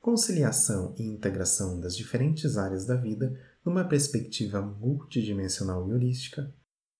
conciliação 0.00 0.94
e 0.98 1.02
integração 1.02 1.78
das 1.78 1.94
diferentes 1.94 2.56
áreas 2.56 2.86
da 2.86 2.96
vida 2.96 3.38
numa 3.62 3.84
perspectiva 3.84 4.62
multidimensional 4.62 5.86
e 5.86 5.92
holística, 5.92 6.52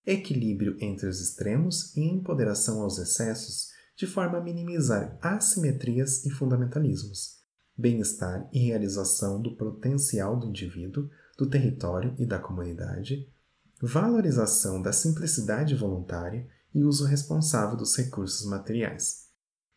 equilíbrio 0.04 0.76
entre 0.80 1.08
os 1.08 1.18
extremos 1.20 1.96
e 1.96 2.02
empoderação 2.02 2.82
aos 2.82 2.98
excessos 2.98 3.70
de 3.96 4.06
forma 4.06 4.36
a 4.36 4.42
minimizar 4.42 5.18
assimetrias 5.22 6.22
e 6.26 6.30
fundamentalismos, 6.30 7.38
bem-estar 7.76 8.50
e 8.52 8.66
realização 8.66 9.40
do 9.40 9.56
potencial 9.56 10.38
do 10.38 10.46
indivíduo, 10.46 11.08
do 11.38 11.48
território 11.48 12.14
e 12.18 12.26
da 12.26 12.38
comunidade, 12.38 13.26
valorização 13.80 14.82
da 14.82 14.92
simplicidade 14.92 15.74
voluntária 15.74 16.46
e 16.74 16.82
uso 16.82 17.04
responsável 17.04 17.76
dos 17.76 17.96
recursos 17.96 18.46
materiais. 18.46 19.28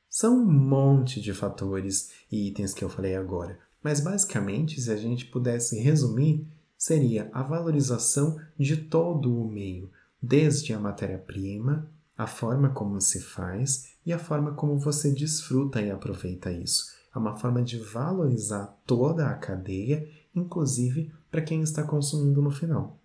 São 0.10 0.38
um 0.38 0.46
monte 0.46 1.20
de 1.20 1.34
fatores 1.34 2.12
e 2.32 2.48
itens 2.48 2.74
que 2.74 2.84
eu 2.84 2.90
falei 2.90 3.16
agora, 3.16 3.60
mas 3.84 4.00
basicamente, 4.00 4.80
se 4.82 4.92
a 4.92 4.96
gente 4.96 5.26
pudesse 5.26 5.80
resumir, 5.80 6.48
seria 6.78 7.30
a 7.34 7.44
valorização 7.44 8.40
de 8.58 8.78
todo 8.78 9.36
o 9.36 9.48
meio, 9.48 9.92
desde 10.22 10.74
a 10.74 10.80
matéria-prima, 10.80 11.90
a 12.18 12.26
forma 12.26 12.70
como 12.70 13.02
se 13.02 13.20
faz 13.20 13.92
e 14.06 14.14
a 14.14 14.20
forma 14.20 14.54
como 14.54 14.80
você 14.80 15.12
desfruta 15.12 15.82
e 15.82 15.92
aproveita 15.92 16.52
isso. 16.52 16.86
É 17.14 17.18
uma 17.18 17.36
forma 17.36 17.62
de 17.62 17.78
valorizar 17.78 18.68
toda 18.86 19.28
a 19.28 19.36
cadeia, 19.36 20.10
inclusive 20.34 21.14
para 21.30 21.42
quem 21.42 21.62
está 21.62 21.84
consumindo 21.84 22.42
no 22.42 22.52
final, 22.52 23.00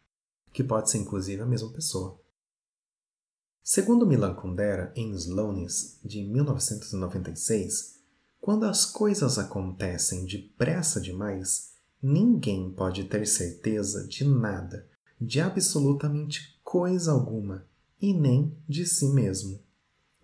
que 0.53 0.65
pode 0.65 0.91
ser 0.91 0.99
inclusive 0.99 1.43
a 1.43 1.47
mesma 1.47 1.71
pessoa. 1.71 2.19
Segundo 3.63 4.07
Milan 4.07 4.35
Kundera, 4.35 4.93
em 4.97 5.13
Slowness, 5.13 6.01
de 6.05 6.25
1996, 6.25 8.01
quando 8.41 8.65
as 8.65 8.87
coisas 8.87 9.39
acontecem 9.39 10.25
depressa 10.25 11.01
demais, 11.01 11.75
ninguém 12.03 12.73
pode 12.73 13.05
ter 13.05 13.27
certeza 13.27 14.09
de 14.09 14.25
nada, 14.25 14.89
de 15.21 15.41
absolutamente 15.41 16.59
coisa 16.65 17.13
alguma, 17.13 17.67
e 18.01 18.15
nem 18.15 18.57
de 18.67 18.87
si 18.87 19.07
mesmo. 19.09 19.61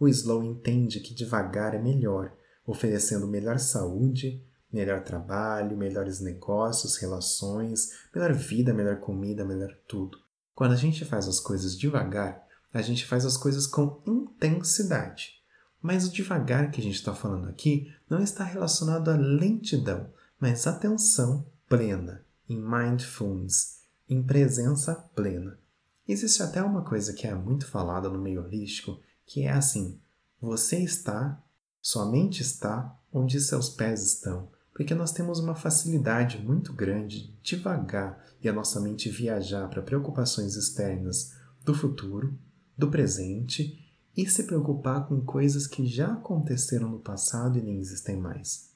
O 0.00 0.08
Slow 0.08 0.42
entende 0.42 1.00
que 1.00 1.14
devagar 1.14 1.74
é 1.74 1.78
melhor, 1.78 2.32
oferecendo 2.66 3.26
melhor 3.26 3.58
saúde, 3.58 4.42
melhor 4.72 5.04
trabalho, 5.04 5.76
melhores 5.76 6.20
negócios, 6.20 6.96
relações, 6.96 7.92
melhor 8.14 8.32
vida, 8.32 8.72
melhor 8.72 8.98
comida, 8.98 9.44
melhor 9.44 9.76
tudo. 9.86 10.18
Quando 10.54 10.72
a 10.72 10.76
gente 10.76 11.04
faz 11.04 11.28
as 11.28 11.38
coisas 11.38 11.76
devagar, 11.76 12.45
a 12.76 12.82
gente 12.82 13.06
faz 13.06 13.24
as 13.24 13.36
coisas 13.36 13.66
com 13.66 14.02
intensidade. 14.06 15.40
Mas 15.80 16.06
o 16.06 16.12
devagar 16.12 16.70
que 16.70 16.80
a 16.80 16.84
gente 16.84 16.96
está 16.96 17.14
falando 17.14 17.48
aqui 17.48 17.90
não 18.08 18.22
está 18.22 18.44
relacionado 18.44 19.10
à 19.10 19.16
lentidão, 19.16 20.10
mas 20.38 20.66
atenção 20.66 21.46
plena, 21.68 22.22
em 22.48 22.60
mindfulness, 22.60 23.80
em 24.08 24.22
presença 24.22 24.94
plena. 25.14 25.58
Existe 26.06 26.42
até 26.42 26.62
uma 26.62 26.82
coisa 26.82 27.12
que 27.12 27.26
é 27.26 27.34
muito 27.34 27.66
falada 27.66 28.08
no 28.08 28.20
meio 28.20 28.44
holístico, 28.44 29.00
que 29.24 29.42
é 29.42 29.50
assim: 29.50 29.98
você 30.40 30.78
está, 30.78 31.42
sua 31.80 32.10
mente 32.10 32.42
está 32.42 32.94
onde 33.12 33.40
seus 33.40 33.70
pés 33.70 34.04
estão, 34.04 34.50
porque 34.74 34.94
nós 34.94 35.12
temos 35.12 35.38
uma 35.38 35.54
facilidade 35.54 36.38
muito 36.38 36.72
grande 36.72 37.28
de 37.28 37.56
devagar 37.56 38.22
e 38.42 38.48
a 38.48 38.52
nossa 38.52 38.80
mente 38.80 39.08
viajar 39.08 39.68
para 39.68 39.82
preocupações 39.82 40.54
externas 40.56 41.34
do 41.64 41.74
futuro, 41.74 42.38
do 42.76 42.90
presente 42.90 43.82
e 44.16 44.26
se 44.28 44.44
preocupar 44.44 45.06
com 45.06 45.20
coisas 45.20 45.66
que 45.66 45.86
já 45.86 46.12
aconteceram 46.12 46.88
no 46.88 46.98
passado 46.98 47.58
e 47.58 47.62
nem 47.62 47.78
existem 47.78 48.16
mais. 48.16 48.72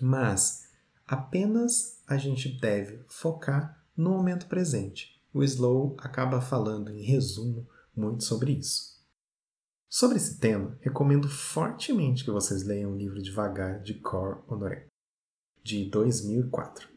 Mas 0.00 0.68
apenas 1.06 2.02
a 2.06 2.16
gente 2.16 2.60
deve 2.60 3.04
focar 3.08 3.82
no 3.96 4.10
momento 4.10 4.46
presente. 4.46 5.20
O 5.32 5.42
Slow 5.42 5.96
acaba 5.98 6.40
falando, 6.40 6.90
em 6.90 7.02
resumo, 7.02 7.66
muito 7.96 8.24
sobre 8.24 8.52
isso. 8.52 8.92
Sobre 9.88 10.16
esse 10.16 10.38
tema, 10.38 10.76
recomendo 10.80 11.28
fortemente 11.28 12.24
que 12.24 12.30
vocês 12.30 12.62
leiam 12.62 12.92
o 12.92 12.96
livro 12.96 13.22
Devagar 13.22 13.82
de 13.82 13.94
Cor 13.94 14.42
Honoré, 14.48 14.86
de 15.62 15.88
2004. 15.90 16.88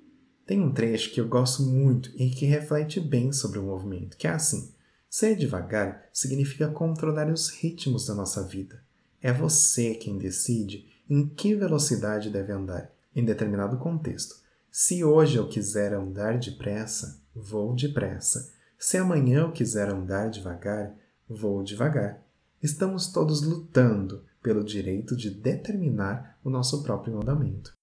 Tem 0.46 0.62
um 0.62 0.72
trecho 0.72 1.12
que 1.12 1.20
eu 1.20 1.28
gosto 1.28 1.64
muito 1.64 2.10
e 2.16 2.30
que 2.30 2.46
reflete 2.46 3.00
bem 3.00 3.34
sobre 3.34 3.60
o 3.60 3.64
movimento, 3.64 4.16
que 4.16 4.28
é 4.28 4.32
assim: 4.32 4.75
ser 5.18 5.36
devagar 5.36 6.10
significa 6.12 6.68
controlar 6.68 7.32
os 7.32 7.50
ritmos 7.50 8.06
da 8.06 8.14
nossa 8.14 8.44
vida. 8.44 8.84
É 9.22 9.32
você 9.32 9.96
quem 9.96 10.18
decide 10.18 10.92
em 11.10 11.28
que 11.28 11.56
velocidade 11.56 12.30
deve 12.30 12.52
andar 12.52 12.92
em 13.16 13.24
determinado 13.24 13.78
contexto. 13.78 14.36
Se 14.70 15.04
hoje 15.04 15.38
eu 15.38 15.48
quiser 15.48 15.94
andar 15.94 16.38
depressa, 16.38 17.22
vou 17.34 17.74
depressa. 17.74 18.54
Se 18.78 18.98
amanhã 18.98 19.44
eu 19.44 19.52
quiser 19.54 19.90
andar 19.90 20.30
devagar, 20.30 20.94
vou 21.30 21.64
devagar 21.64 22.26
estamos 22.62 23.12
todos 23.12 23.42
lutando 23.42 24.26
pelo 24.42 24.64
direito 24.64 25.16
de 25.16 25.30
determinar 25.30 26.38
o 26.44 26.50
nosso 26.50 26.84
próprio 26.84 27.16
andamento. 27.16 27.74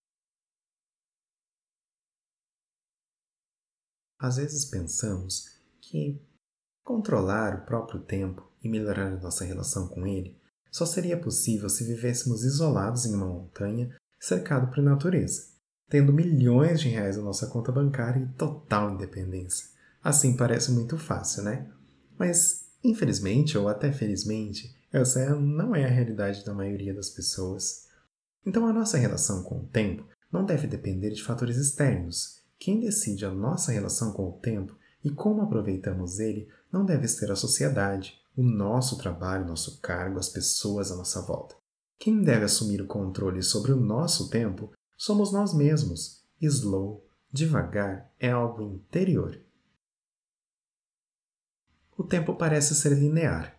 Às 4.18 4.36
vezes 4.36 4.64
pensamos 4.64 5.58
que 5.80 6.20
controlar 6.82 7.56
o 7.56 7.66
próprio 7.66 8.00
tempo 8.00 8.50
e 8.62 8.68
melhorar 8.68 9.08
a 9.08 9.20
nossa 9.20 9.44
relação 9.44 9.88
com 9.88 10.06
ele 10.06 10.36
só 10.70 10.86
seria 10.86 11.18
possível 11.18 11.68
se 11.68 11.84
vivêssemos 11.84 12.44
isolados 12.44 13.04
em 13.04 13.14
uma 13.14 13.26
montanha 13.26 13.94
cercado 14.18 14.72
por 14.72 14.82
natureza, 14.82 15.48
tendo 15.88 16.12
milhões 16.12 16.80
de 16.80 16.88
reais 16.88 17.16
na 17.16 17.22
nossa 17.22 17.46
conta 17.48 17.70
bancária 17.70 18.20
e 18.20 18.38
total 18.38 18.90
independência. 18.90 19.66
Assim 20.02 20.36
parece 20.36 20.72
muito 20.72 20.96
fácil, 20.96 21.42
né? 21.42 21.70
Mas 22.18 22.62
Infelizmente, 22.84 23.56
ou 23.56 23.68
até 23.68 23.92
felizmente, 23.92 24.74
essa 24.92 25.36
não 25.36 25.74
é 25.74 25.84
a 25.84 25.88
realidade 25.88 26.44
da 26.44 26.52
maioria 26.52 26.92
das 26.92 27.10
pessoas. 27.10 27.86
Então, 28.44 28.66
a 28.66 28.72
nossa 28.72 28.98
relação 28.98 29.44
com 29.44 29.60
o 29.60 29.66
tempo 29.66 30.04
não 30.30 30.44
deve 30.44 30.66
depender 30.66 31.10
de 31.10 31.22
fatores 31.22 31.56
externos. 31.56 32.42
Quem 32.58 32.80
decide 32.80 33.24
a 33.24 33.30
nossa 33.30 33.70
relação 33.70 34.12
com 34.12 34.28
o 34.28 34.38
tempo 34.40 34.76
e 35.04 35.10
como 35.10 35.42
aproveitamos 35.42 36.18
ele 36.18 36.48
não 36.72 36.84
deve 36.84 37.06
ser 37.06 37.30
a 37.30 37.36
sociedade, 37.36 38.18
o 38.36 38.42
nosso 38.42 38.96
trabalho, 38.96 39.46
nosso 39.46 39.80
cargo, 39.80 40.18
as 40.18 40.28
pessoas 40.28 40.90
à 40.90 40.96
nossa 40.96 41.20
volta. 41.20 41.54
Quem 41.98 42.22
deve 42.22 42.44
assumir 42.44 42.80
o 42.80 42.86
controle 42.86 43.42
sobre 43.42 43.72
o 43.72 43.76
nosso 43.76 44.30
tempo 44.30 44.72
somos 44.96 45.32
nós 45.32 45.52
mesmos. 45.52 46.24
Slow, 46.40 47.06
devagar, 47.30 48.10
é 48.18 48.30
algo 48.30 48.62
interior 48.62 49.38
o 52.02 52.04
tempo 52.04 52.34
parece 52.34 52.74
ser 52.74 52.98
linear, 52.98 53.56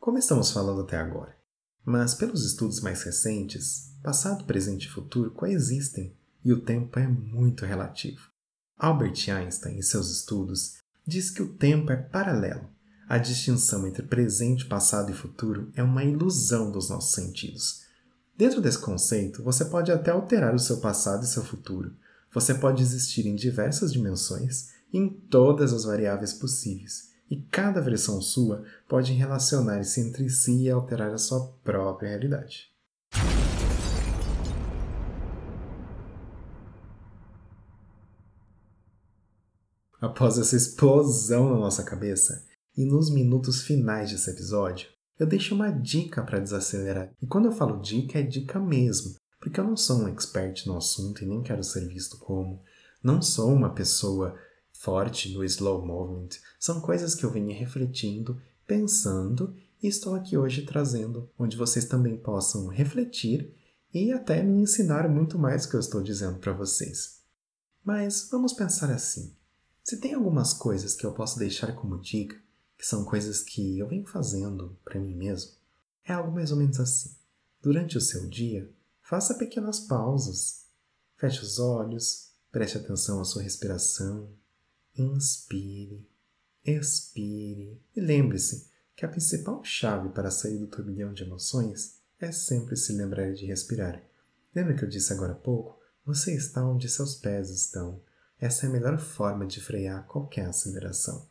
como 0.00 0.18
estamos 0.18 0.50
falando 0.50 0.80
até 0.80 0.96
agora. 0.96 1.36
Mas, 1.84 2.14
pelos 2.14 2.44
estudos 2.44 2.80
mais 2.80 3.02
recentes, 3.04 3.92
passado, 4.02 4.44
presente 4.44 4.86
e 4.86 4.90
futuro 4.90 5.30
coexistem 5.30 6.12
e 6.44 6.52
o 6.52 6.60
tempo 6.60 6.98
é 6.98 7.06
muito 7.06 7.64
relativo. 7.64 8.28
Albert 8.76 9.30
Einstein, 9.30 9.78
em 9.78 9.82
seus 9.82 10.10
estudos, 10.10 10.78
diz 11.06 11.30
que 11.30 11.42
o 11.42 11.52
tempo 11.54 11.92
é 11.92 11.96
paralelo. 11.96 12.68
A 13.08 13.18
distinção 13.18 13.86
entre 13.86 14.02
presente, 14.02 14.66
passado 14.66 15.10
e 15.10 15.14
futuro 15.14 15.70
é 15.74 15.82
uma 15.82 16.02
ilusão 16.02 16.70
dos 16.70 16.90
nossos 16.90 17.14
sentidos. 17.14 17.84
Dentro 18.36 18.60
desse 18.60 18.78
conceito, 18.78 19.42
você 19.42 19.64
pode 19.64 19.92
até 19.92 20.10
alterar 20.10 20.54
o 20.54 20.58
seu 20.58 20.78
passado 20.78 21.24
e 21.24 21.28
seu 21.28 21.44
futuro. 21.44 21.94
Você 22.32 22.52
pode 22.52 22.82
existir 22.82 23.26
em 23.26 23.34
diversas 23.34 23.92
dimensões, 23.92 24.70
em 24.92 25.08
todas 25.08 25.72
as 25.72 25.84
variáveis 25.84 26.32
possíveis 26.32 27.16
e 27.30 27.36
cada 27.36 27.80
versão 27.80 28.20
sua 28.20 28.64
pode 28.88 29.12
relacionar-se 29.12 30.00
entre 30.00 30.28
si 30.30 30.62
e 30.62 30.70
alterar 30.70 31.12
a 31.12 31.18
sua 31.18 31.48
própria 31.64 32.10
realidade. 32.10 32.70
Após 40.00 40.38
essa 40.38 40.56
explosão 40.56 41.50
na 41.50 41.56
nossa 41.56 41.82
cabeça, 41.82 42.44
e 42.76 42.84
nos 42.84 43.10
minutos 43.10 43.62
finais 43.62 44.10
desse 44.10 44.30
episódio, 44.30 44.88
eu 45.18 45.26
deixo 45.26 45.54
uma 45.54 45.70
dica 45.70 46.22
para 46.22 46.38
desacelerar. 46.38 47.10
E 47.22 47.26
quando 47.26 47.46
eu 47.46 47.52
falo 47.52 47.80
dica, 47.80 48.18
é 48.18 48.22
dica 48.22 48.60
mesmo, 48.60 49.16
porque 49.40 49.58
eu 49.58 49.64
não 49.64 49.76
sou 49.76 50.00
um 50.00 50.08
expert 50.08 50.66
no 50.66 50.76
assunto 50.76 51.22
e 51.22 51.26
nem 51.26 51.42
quero 51.42 51.64
ser 51.64 51.88
visto 51.88 52.18
como. 52.18 52.62
Não 53.02 53.22
sou 53.22 53.50
uma 53.52 53.70
pessoa 53.70 54.36
forte 54.72 55.32
no 55.32 55.42
slow 55.42 55.84
movement 55.84 56.28
são 56.58 56.80
coisas 56.80 57.14
que 57.14 57.24
eu 57.24 57.30
venho 57.30 57.56
refletindo, 57.58 58.40
pensando 58.66 59.54
e 59.82 59.88
estou 59.88 60.14
aqui 60.14 60.36
hoje 60.36 60.62
trazendo, 60.62 61.30
onde 61.38 61.56
vocês 61.56 61.84
também 61.86 62.16
possam 62.16 62.66
refletir 62.68 63.54
e 63.92 64.12
até 64.12 64.42
me 64.42 64.60
ensinar 64.60 65.08
muito 65.08 65.38
mais 65.38 65.64
que 65.64 65.74
eu 65.74 65.80
estou 65.80 66.02
dizendo 66.02 66.38
para 66.38 66.52
vocês. 66.52 67.20
Mas 67.84 68.28
vamos 68.30 68.52
pensar 68.52 68.90
assim: 68.90 69.34
se 69.86 69.98
tem 69.98 70.14
algumas 70.14 70.52
coisas 70.52 70.96
que 70.96 71.06
eu 71.06 71.12
posso 71.12 71.38
deixar 71.38 71.72
como 71.76 72.00
dica, 72.00 72.36
que 72.76 72.84
são 72.84 73.04
coisas 73.04 73.40
que 73.40 73.78
eu 73.78 73.86
venho 73.86 74.04
fazendo 74.04 74.76
para 74.84 74.98
mim 74.98 75.14
mesmo, 75.14 75.52
é 76.04 76.12
algo 76.12 76.32
mais 76.32 76.50
ou 76.50 76.56
menos 76.56 76.80
assim. 76.80 77.14
Durante 77.62 77.96
o 77.96 78.00
seu 78.00 78.28
dia, 78.28 78.68
faça 79.00 79.34
pequenas 79.34 79.78
pausas. 79.78 80.64
Feche 81.16 81.40
os 81.40 81.60
olhos, 81.60 82.32
preste 82.50 82.76
atenção 82.76 83.20
à 83.20 83.24
sua 83.24 83.42
respiração, 83.42 84.28
inspire, 84.98 86.04
expire 86.64 87.80
e 87.94 88.00
lembre-se 88.00 88.68
que 88.96 89.06
a 89.06 89.08
principal 89.08 89.62
chave 89.62 90.08
para 90.08 90.32
sair 90.32 90.58
do 90.58 90.66
turbilhão 90.66 91.12
de 91.12 91.22
emoções 91.22 92.00
é 92.18 92.32
sempre 92.32 92.76
se 92.76 92.92
lembrar 92.92 93.32
de 93.34 93.46
respirar. 93.46 94.02
Lembra 94.52 94.74
que 94.74 94.84
eu 94.84 94.88
disse 94.88 95.12
agora 95.12 95.30
há 95.30 95.36
pouco? 95.36 95.80
Você 96.04 96.34
está 96.34 96.66
onde 96.66 96.88
seus 96.88 97.14
pés 97.14 97.50
estão. 97.50 98.02
Essa 98.38 98.66
é 98.66 98.68
a 98.68 98.72
melhor 98.72 98.98
forma 98.98 99.46
de 99.46 99.60
frear 99.60 100.06
qualquer 100.06 100.46
aceleração. 100.46 101.26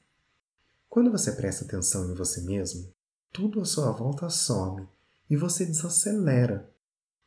Quando 0.90 1.12
você 1.12 1.32
presta 1.34 1.64
atenção 1.64 2.10
em 2.10 2.16
você 2.16 2.42
mesmo, 2.42 2.92
tudo 3.32 3.62
à 3.62 3.66
sua 3.66 3.92
volta 3.92 4.30
some 4.30 4.88
e 5.30 5.36
você 5.36 5.66
desacelera. 5.66 6.72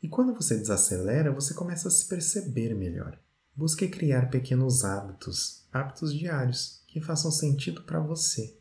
E 0.03 0.09
quando 0.09 0.35
você 0.35 0.57
desacelera, 0.57 1.33
você 1.33 1.55
começa 1.55 1.89
a 1.89 1.91
se 1.91 2.09
perceber 2.09 2.75
melhor. 2.75 3.19
Busque 3.55 3.89
criar 3.89 4.31
pequenos 4.31 4.85
hábitos, 4.85 5.67
hábitos 5.73 6.15
diários, 6.15 6.83
que 6.87 7.01
façam 7.01 7.31
sentido 7.31 7.83
para 7.83 8.01
você. 8.01 8.57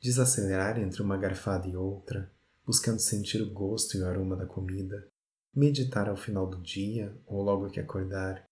Desacelerar 0.00 0.78
entre 0.78 1.02
uma 1.02 1.16
garfada 1.16 1.66
e 1.66 1.76
outra, 1.76 2.30
buscando 2.64 3.00
sentir 3.00 3.42
o 3.42 3.52
gosto 3.52 3.96
e 3.96 4.00
o 4.00 4.06
aroma 4.06 4.36
da 4.36 4.46
comida, 4.46 5.08
meditar 5.54 6.08
ao 6.08 6.16
final 6.16 6.46
do 6.46 6.60
dia 6.60 7.16
ou 7.26 7.42
logo 7.42 7.70
que 7.70 7.80
acordar, 7.80 8.45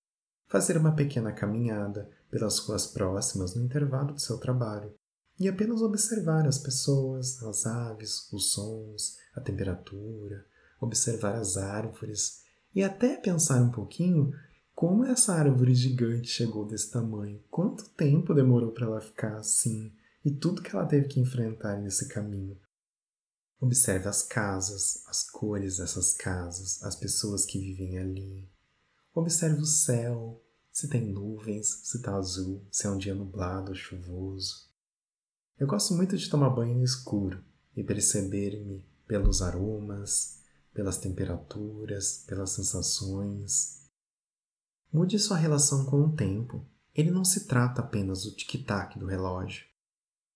fazer 0.46 0.76
uma 0.76 0.94
pequena 0.94 1.32
caminhada 1.32 2.10
pelas 2.30 2.58
ruas 2.58 2.86
próximas 2.86 3.54
no 3.54 3.64
intervalo 3.64 4.12
do 4.12 4.20
seu 4.20 4.38
trabalho 4.38 4.94
e 5.38 5.48
apenas 5.48 5.82
observar 5.82 6.46
as 6.46 6.58
pessoas, 6.58 7.42
as 7.42 7.66
aves, 7.66 8.30
os 8.32 8.52
sons, 8.52 9.16
a 9.34 9.40
temperatura, 9.40 10.46
observar 10.80 11.36
as 11.36 11.56
árvores 11.56 12.42
e 12.74 12.82
até 12.82 13.16
pensar 13.16 13.60
um 13.62 13.70
pouquinho 13.70 14.32
como 14.74 15.04
essa 15.04 15.34
árvore 15.34 15.74
gigante 15.74 16.28
chegou 16.28 16.66
desse 16.66 16.90
tamanho, 16.90 17.42
quanto 17.50 17.88
tempo 17.90 18.34
demorou 18.34 18.72
para 18.72 18.86
ela 18.86 19.00
ficar 19.00 19.36
assim 19.36 19.92
e 20.24 20.30
tudo 20.30 20.62
que 20.62 20.74
ela 20.74 20.86
teve 20.86 21.06
que 21.06 21.20
enfrentar 21.20 21.80
nesse 21.80 22.08
caminho. 22.08 22.58
Observe 23.60 24.08
as 24.08 24.22
casas, 24.22 25.04
as 25.06 25.22
cores 25.30 25.76
dessas 25.76 26.14
casas, 26.14 26.82
as 26.82 26.96
pessoas 26.96 27.46
que 27.46 27.58
vivem 27.58 27.98
ali. 27.98 28.48
Observe 29.14 29.60
o 29.60 29.66
céu, 29.66 30.42
se 30.72 30.88
tem 30.88 31.06
nuvens, 31.06 31.68
se 31.84 31.98
está 31.98 32.16
azul, 32.16 32.66
se 32.68 32.84
é 32.86 32.90
um 32.90 32.98
dia 32.98 33.14
nublado 33.14 33.72
chuvoso. 33.72 34.68
Eu 35.56 35.68
gosto 35.68 35.94
muito 35.94 36.16
de 36.16 36.28
tomar 36.28 36.50
banho 36.50 36.74
no 36.74 36.82
escuro 36.82 37.40
e 37.76 37.84
perceber-me 37.84 38.84
pelos 39.06 39.40
aromas, 39.40 40.40
pelas 40.72 40.98
temperaturas, 40.98 42.24
pelas 42.26 42.50
sensações. 42.50 43.88
Mude 44.92 45.16
sua 45.20 45.36
relação 45.36 45.84
com 45.84 46.02
o 46.02 46.16
tempo. 46.16 46.66
Ele 46.92 47.12
não 47.12 47.24
se 47.24 47.46
trata 47.46 47.82
apenas 47.82 48.24
do 48.24 48.32
tic-tac 48.32 48.98
do 48.98 49.06
relógio. 49.06 49.64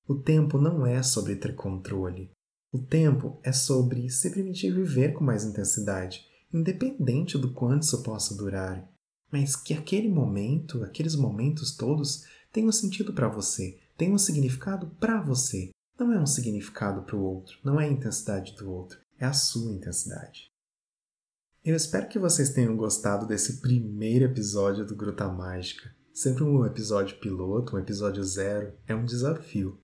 O 0.07 0.15
tempo 0.15 0.57
não 0.57 0.87
é 0.87 1.03
sobre 1.03 1.35
ter 1.35 1.57
controle, 1.57 2.31
o 2.71 2.79
tempo 2.79 3.41
é 3.43 3.51
sobre 3.51 4.11
se 4.11 4.31
permitir 4.31 4.71
viver 4.71 5.15
com 5.15 5.25
mais 5.25 5.43
intensidade, 5.43 6.28
independente 6.53 7.37
do 7.37 7.53
quanto 7.53 7.83
isso 7.83 8.03
possa 8.03 8.35
durar, 8.35 8.89
mas 9.31 9.55
que 9.55 9.75
aquele 9.75 10.09
momento, 10.09 10.83
aqueles 10.83 11.15
momentos 11.15 11.77
todos, 11.77 12.25
tenham 12.53 12.73
sentido 12.73 13.13
para 13.13 13.29
você, 13.29 13.79
tenham 13.97 14.15
um 14.15 14.19
significado 14.19 14.89
para 14.99 15.21
você. 15.21 15.71
Não 15.99 16.13
é 16.13 16.21
um 16.21 16.27
significado 16.27 17.03
para 17.03 17.17
o 17.17 17.23
outro, 17.23 17.59
não 17.65 17.81
é 17.81 17.87
a 17.87 17.91
intensidade 17.91 18.55
do 18.55 18.71
outro, 18.71 18.99
é 19.19 19.27
a 19.27 19.33
sua 19.33 19.73
intensidade. 19.73 20.49
Eu 21.65 21.75
espero 21.75 22.09
que 22.09 22.19
vocês 22.19 22.51
tenham 22.51 22.77
gostado 22.77 23.27
desse 23.27 23.61
primeiro 23.61 24.25
episódio 24.25 24.87
do 24.87 24.97
Gruta 24.97 25.29
Mágica. 25.29 25.95
Sempre 26.15 26.45
um 26.45 26.65
episódio 26.65 27.19
piloto, 27.19 27.77
um 27.77 27.79
episódio 27.79 28.23
zero, 28.25 28.73
é 28.87 28.95
um 28.95 29.05
desafio. 29.05 29.79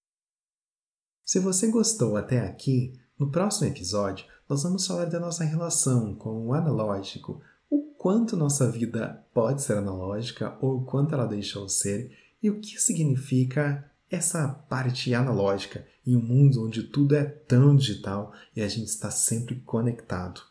Se 1.25 1.39
você 1.39 1.69
gostou 1.69 2.17
até 2.17 2.41
aqui, 2.41 2.93
no 3.19 3.31
próximo 3.31 3.69
episódio 3.69 4.27
nós 4.49 4.63
vamos 4.63 4.87
falar 4.87 5.07
da 5.07 5.19
nossa 5.19 5.45
relação 5.45 6.15
com 6.15 6.47
o 6.47 6.55
analógico, 6.55 7.41
o 7.71 7.83
quanto 7.97 8.37
nossa 8.37 8.71
vida 8.71 9.25
pode 9.33 9.63
ser 9.63 9.79
analógica 9.79 10.57
ou 10.61 10.79
o 10.79 10.85
quanto 10.85 11.15
ela 11.15 11.27
deixou 11.27 11.69
ser 11.69 12.11
e 12.43 12.51
o 12.51 12.61
que 12.61 12.79
significa 12.79 13.91
essa 14.11 14.49
parte 14.49 15.15
analógica 15.15 15.87
em 16.07 16.17
um 16.17 16.23
mundo 16.23 16.67
onde 16.67 16.83
tudo 16.83 17.15
é 17.15 17.25
tão 17.25 17.75
digital 17.75 18.33
e 18.55 18.61
a 18.61 18.69
gente 18.69 18.89
está 18.89 19.11
sempre 19.11 19.61
conectado. 19.61 20.43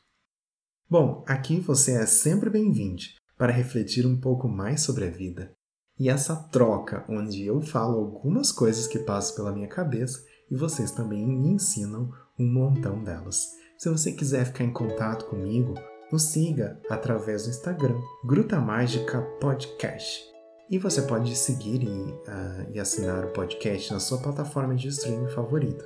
Bom, 0.89 1.23
aqui 1.27 1.60
você 1.60 1.93
é 1.93 2.06
sempre 2.06 2.49
bem-vindo 2.49 3.03
para 3.38 3.51
refletir 3.51 4.06
um 4.06 4.19
pouco 4.19 4.47
mais 4.47 4.82
sobre 4.82 5.06
a 5.06 5.10
vida. 5.10 5.51
E 5.99 6.10
essa 6.10 6.36
troca, 6.36 7.06
onde 7.08 7.45
eu 7.45 7.62
falo 7.62 7.99
algumas 7.99 8.51
coisas 8.51 8.88
que 8.88 8.99
passam 8.99 9.36
pela 9.36 9.53
minha 9.53 9.67
cabeça 9.67 10.25
e 10.49 10.56
vocês 10.56 10.91
também 10.91 11.25
me 11.25 11.49
ensinam 11.49 12.12
um 12.38 12.51
montão 12.51 13.03
delas. 13.03 13.62
Se 13.84 13.89
você 13.89 14.13
quiser 14.13 14.46
ficar 14.46 14.63
em 14.63 14.72
contato 14.72 15.26
comigo, 15.26 15.74
nos 16.10 16.24
siga 16.24 16.80
através 16.89 17.43
do 17.43 17.50
Instagram, 17.50 18.00
Gruta 18.24 18.58
Mágica 18.58 19.22
Podcast. 19.41 20.24
E 20.72 20.78
você 20.78 21.02
pode 21.02 21.36
seguir 21.36 21.84
e, 21.84 21.88
uh, 21.89 22.72
e 22.72 22.80
assinar 22.80 23.26
o 23.26 23.34
podcast 23.34 23.91
na 23.91 24.00
sua 24.00 24.19
plataforma 24.19 24.74
de 24.74 24.88
streaming 24.88 25.28
favorita. 25.28 25.86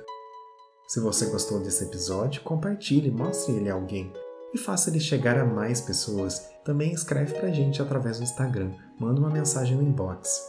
Se 0.86 1.00
você 1.00 1.26
gostou 1.26 1.58
desse 1.58 1.82
episódio, 1.82 2.42
compartilhe, 2.42 3.10
mostre 3.10 3.56
ele 3.56 3.68
a 3.68 3.74
alguém 3.74 4.12
e 4.54 4.58
faça 4.58 4.90
ele 4.90 5.00
chegar 5.00 5.36
a 5.36 5.44
mais 5.44 5.80
pessoas. 5.80 6.48
Também 6.64 6.92
escreve 6.92 7.34
pra 7.34 7.50
gente 7.50 7.82
através 7.82 8.18
do 8.18 8.22
Instagram, 8.22 8.70
manda 9.00 9.18
uma 9.18 9.28
mensagem 9.28 9.76
no 9.76 9.82
inbox. 9.82 10.40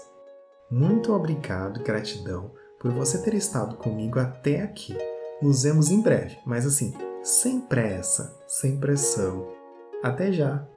Muito 0.70 1.12
obrigado, 1.12 1.82
gratidão 1.82 2.52
por 2.80 2.92
você 2.92 3.18
ter 3.24 3.34
estado 3.34 3.76
comigo 3.78 4.20
até 4.20 4.62
aqui. 4.62 4.96
Nos 5.42 5.64
vemos 5.64 5.90
em 5.90 6.00
breve, 6.00 6.38
mas 6.46 6.64
assim, 6.68 6.94
sem 7.30 7.62
pressa, 7.62 8.36
sem 8.48 8.80
pressão. 8.80 9.48
Até 10.04 10.32
já! 10.32 10.68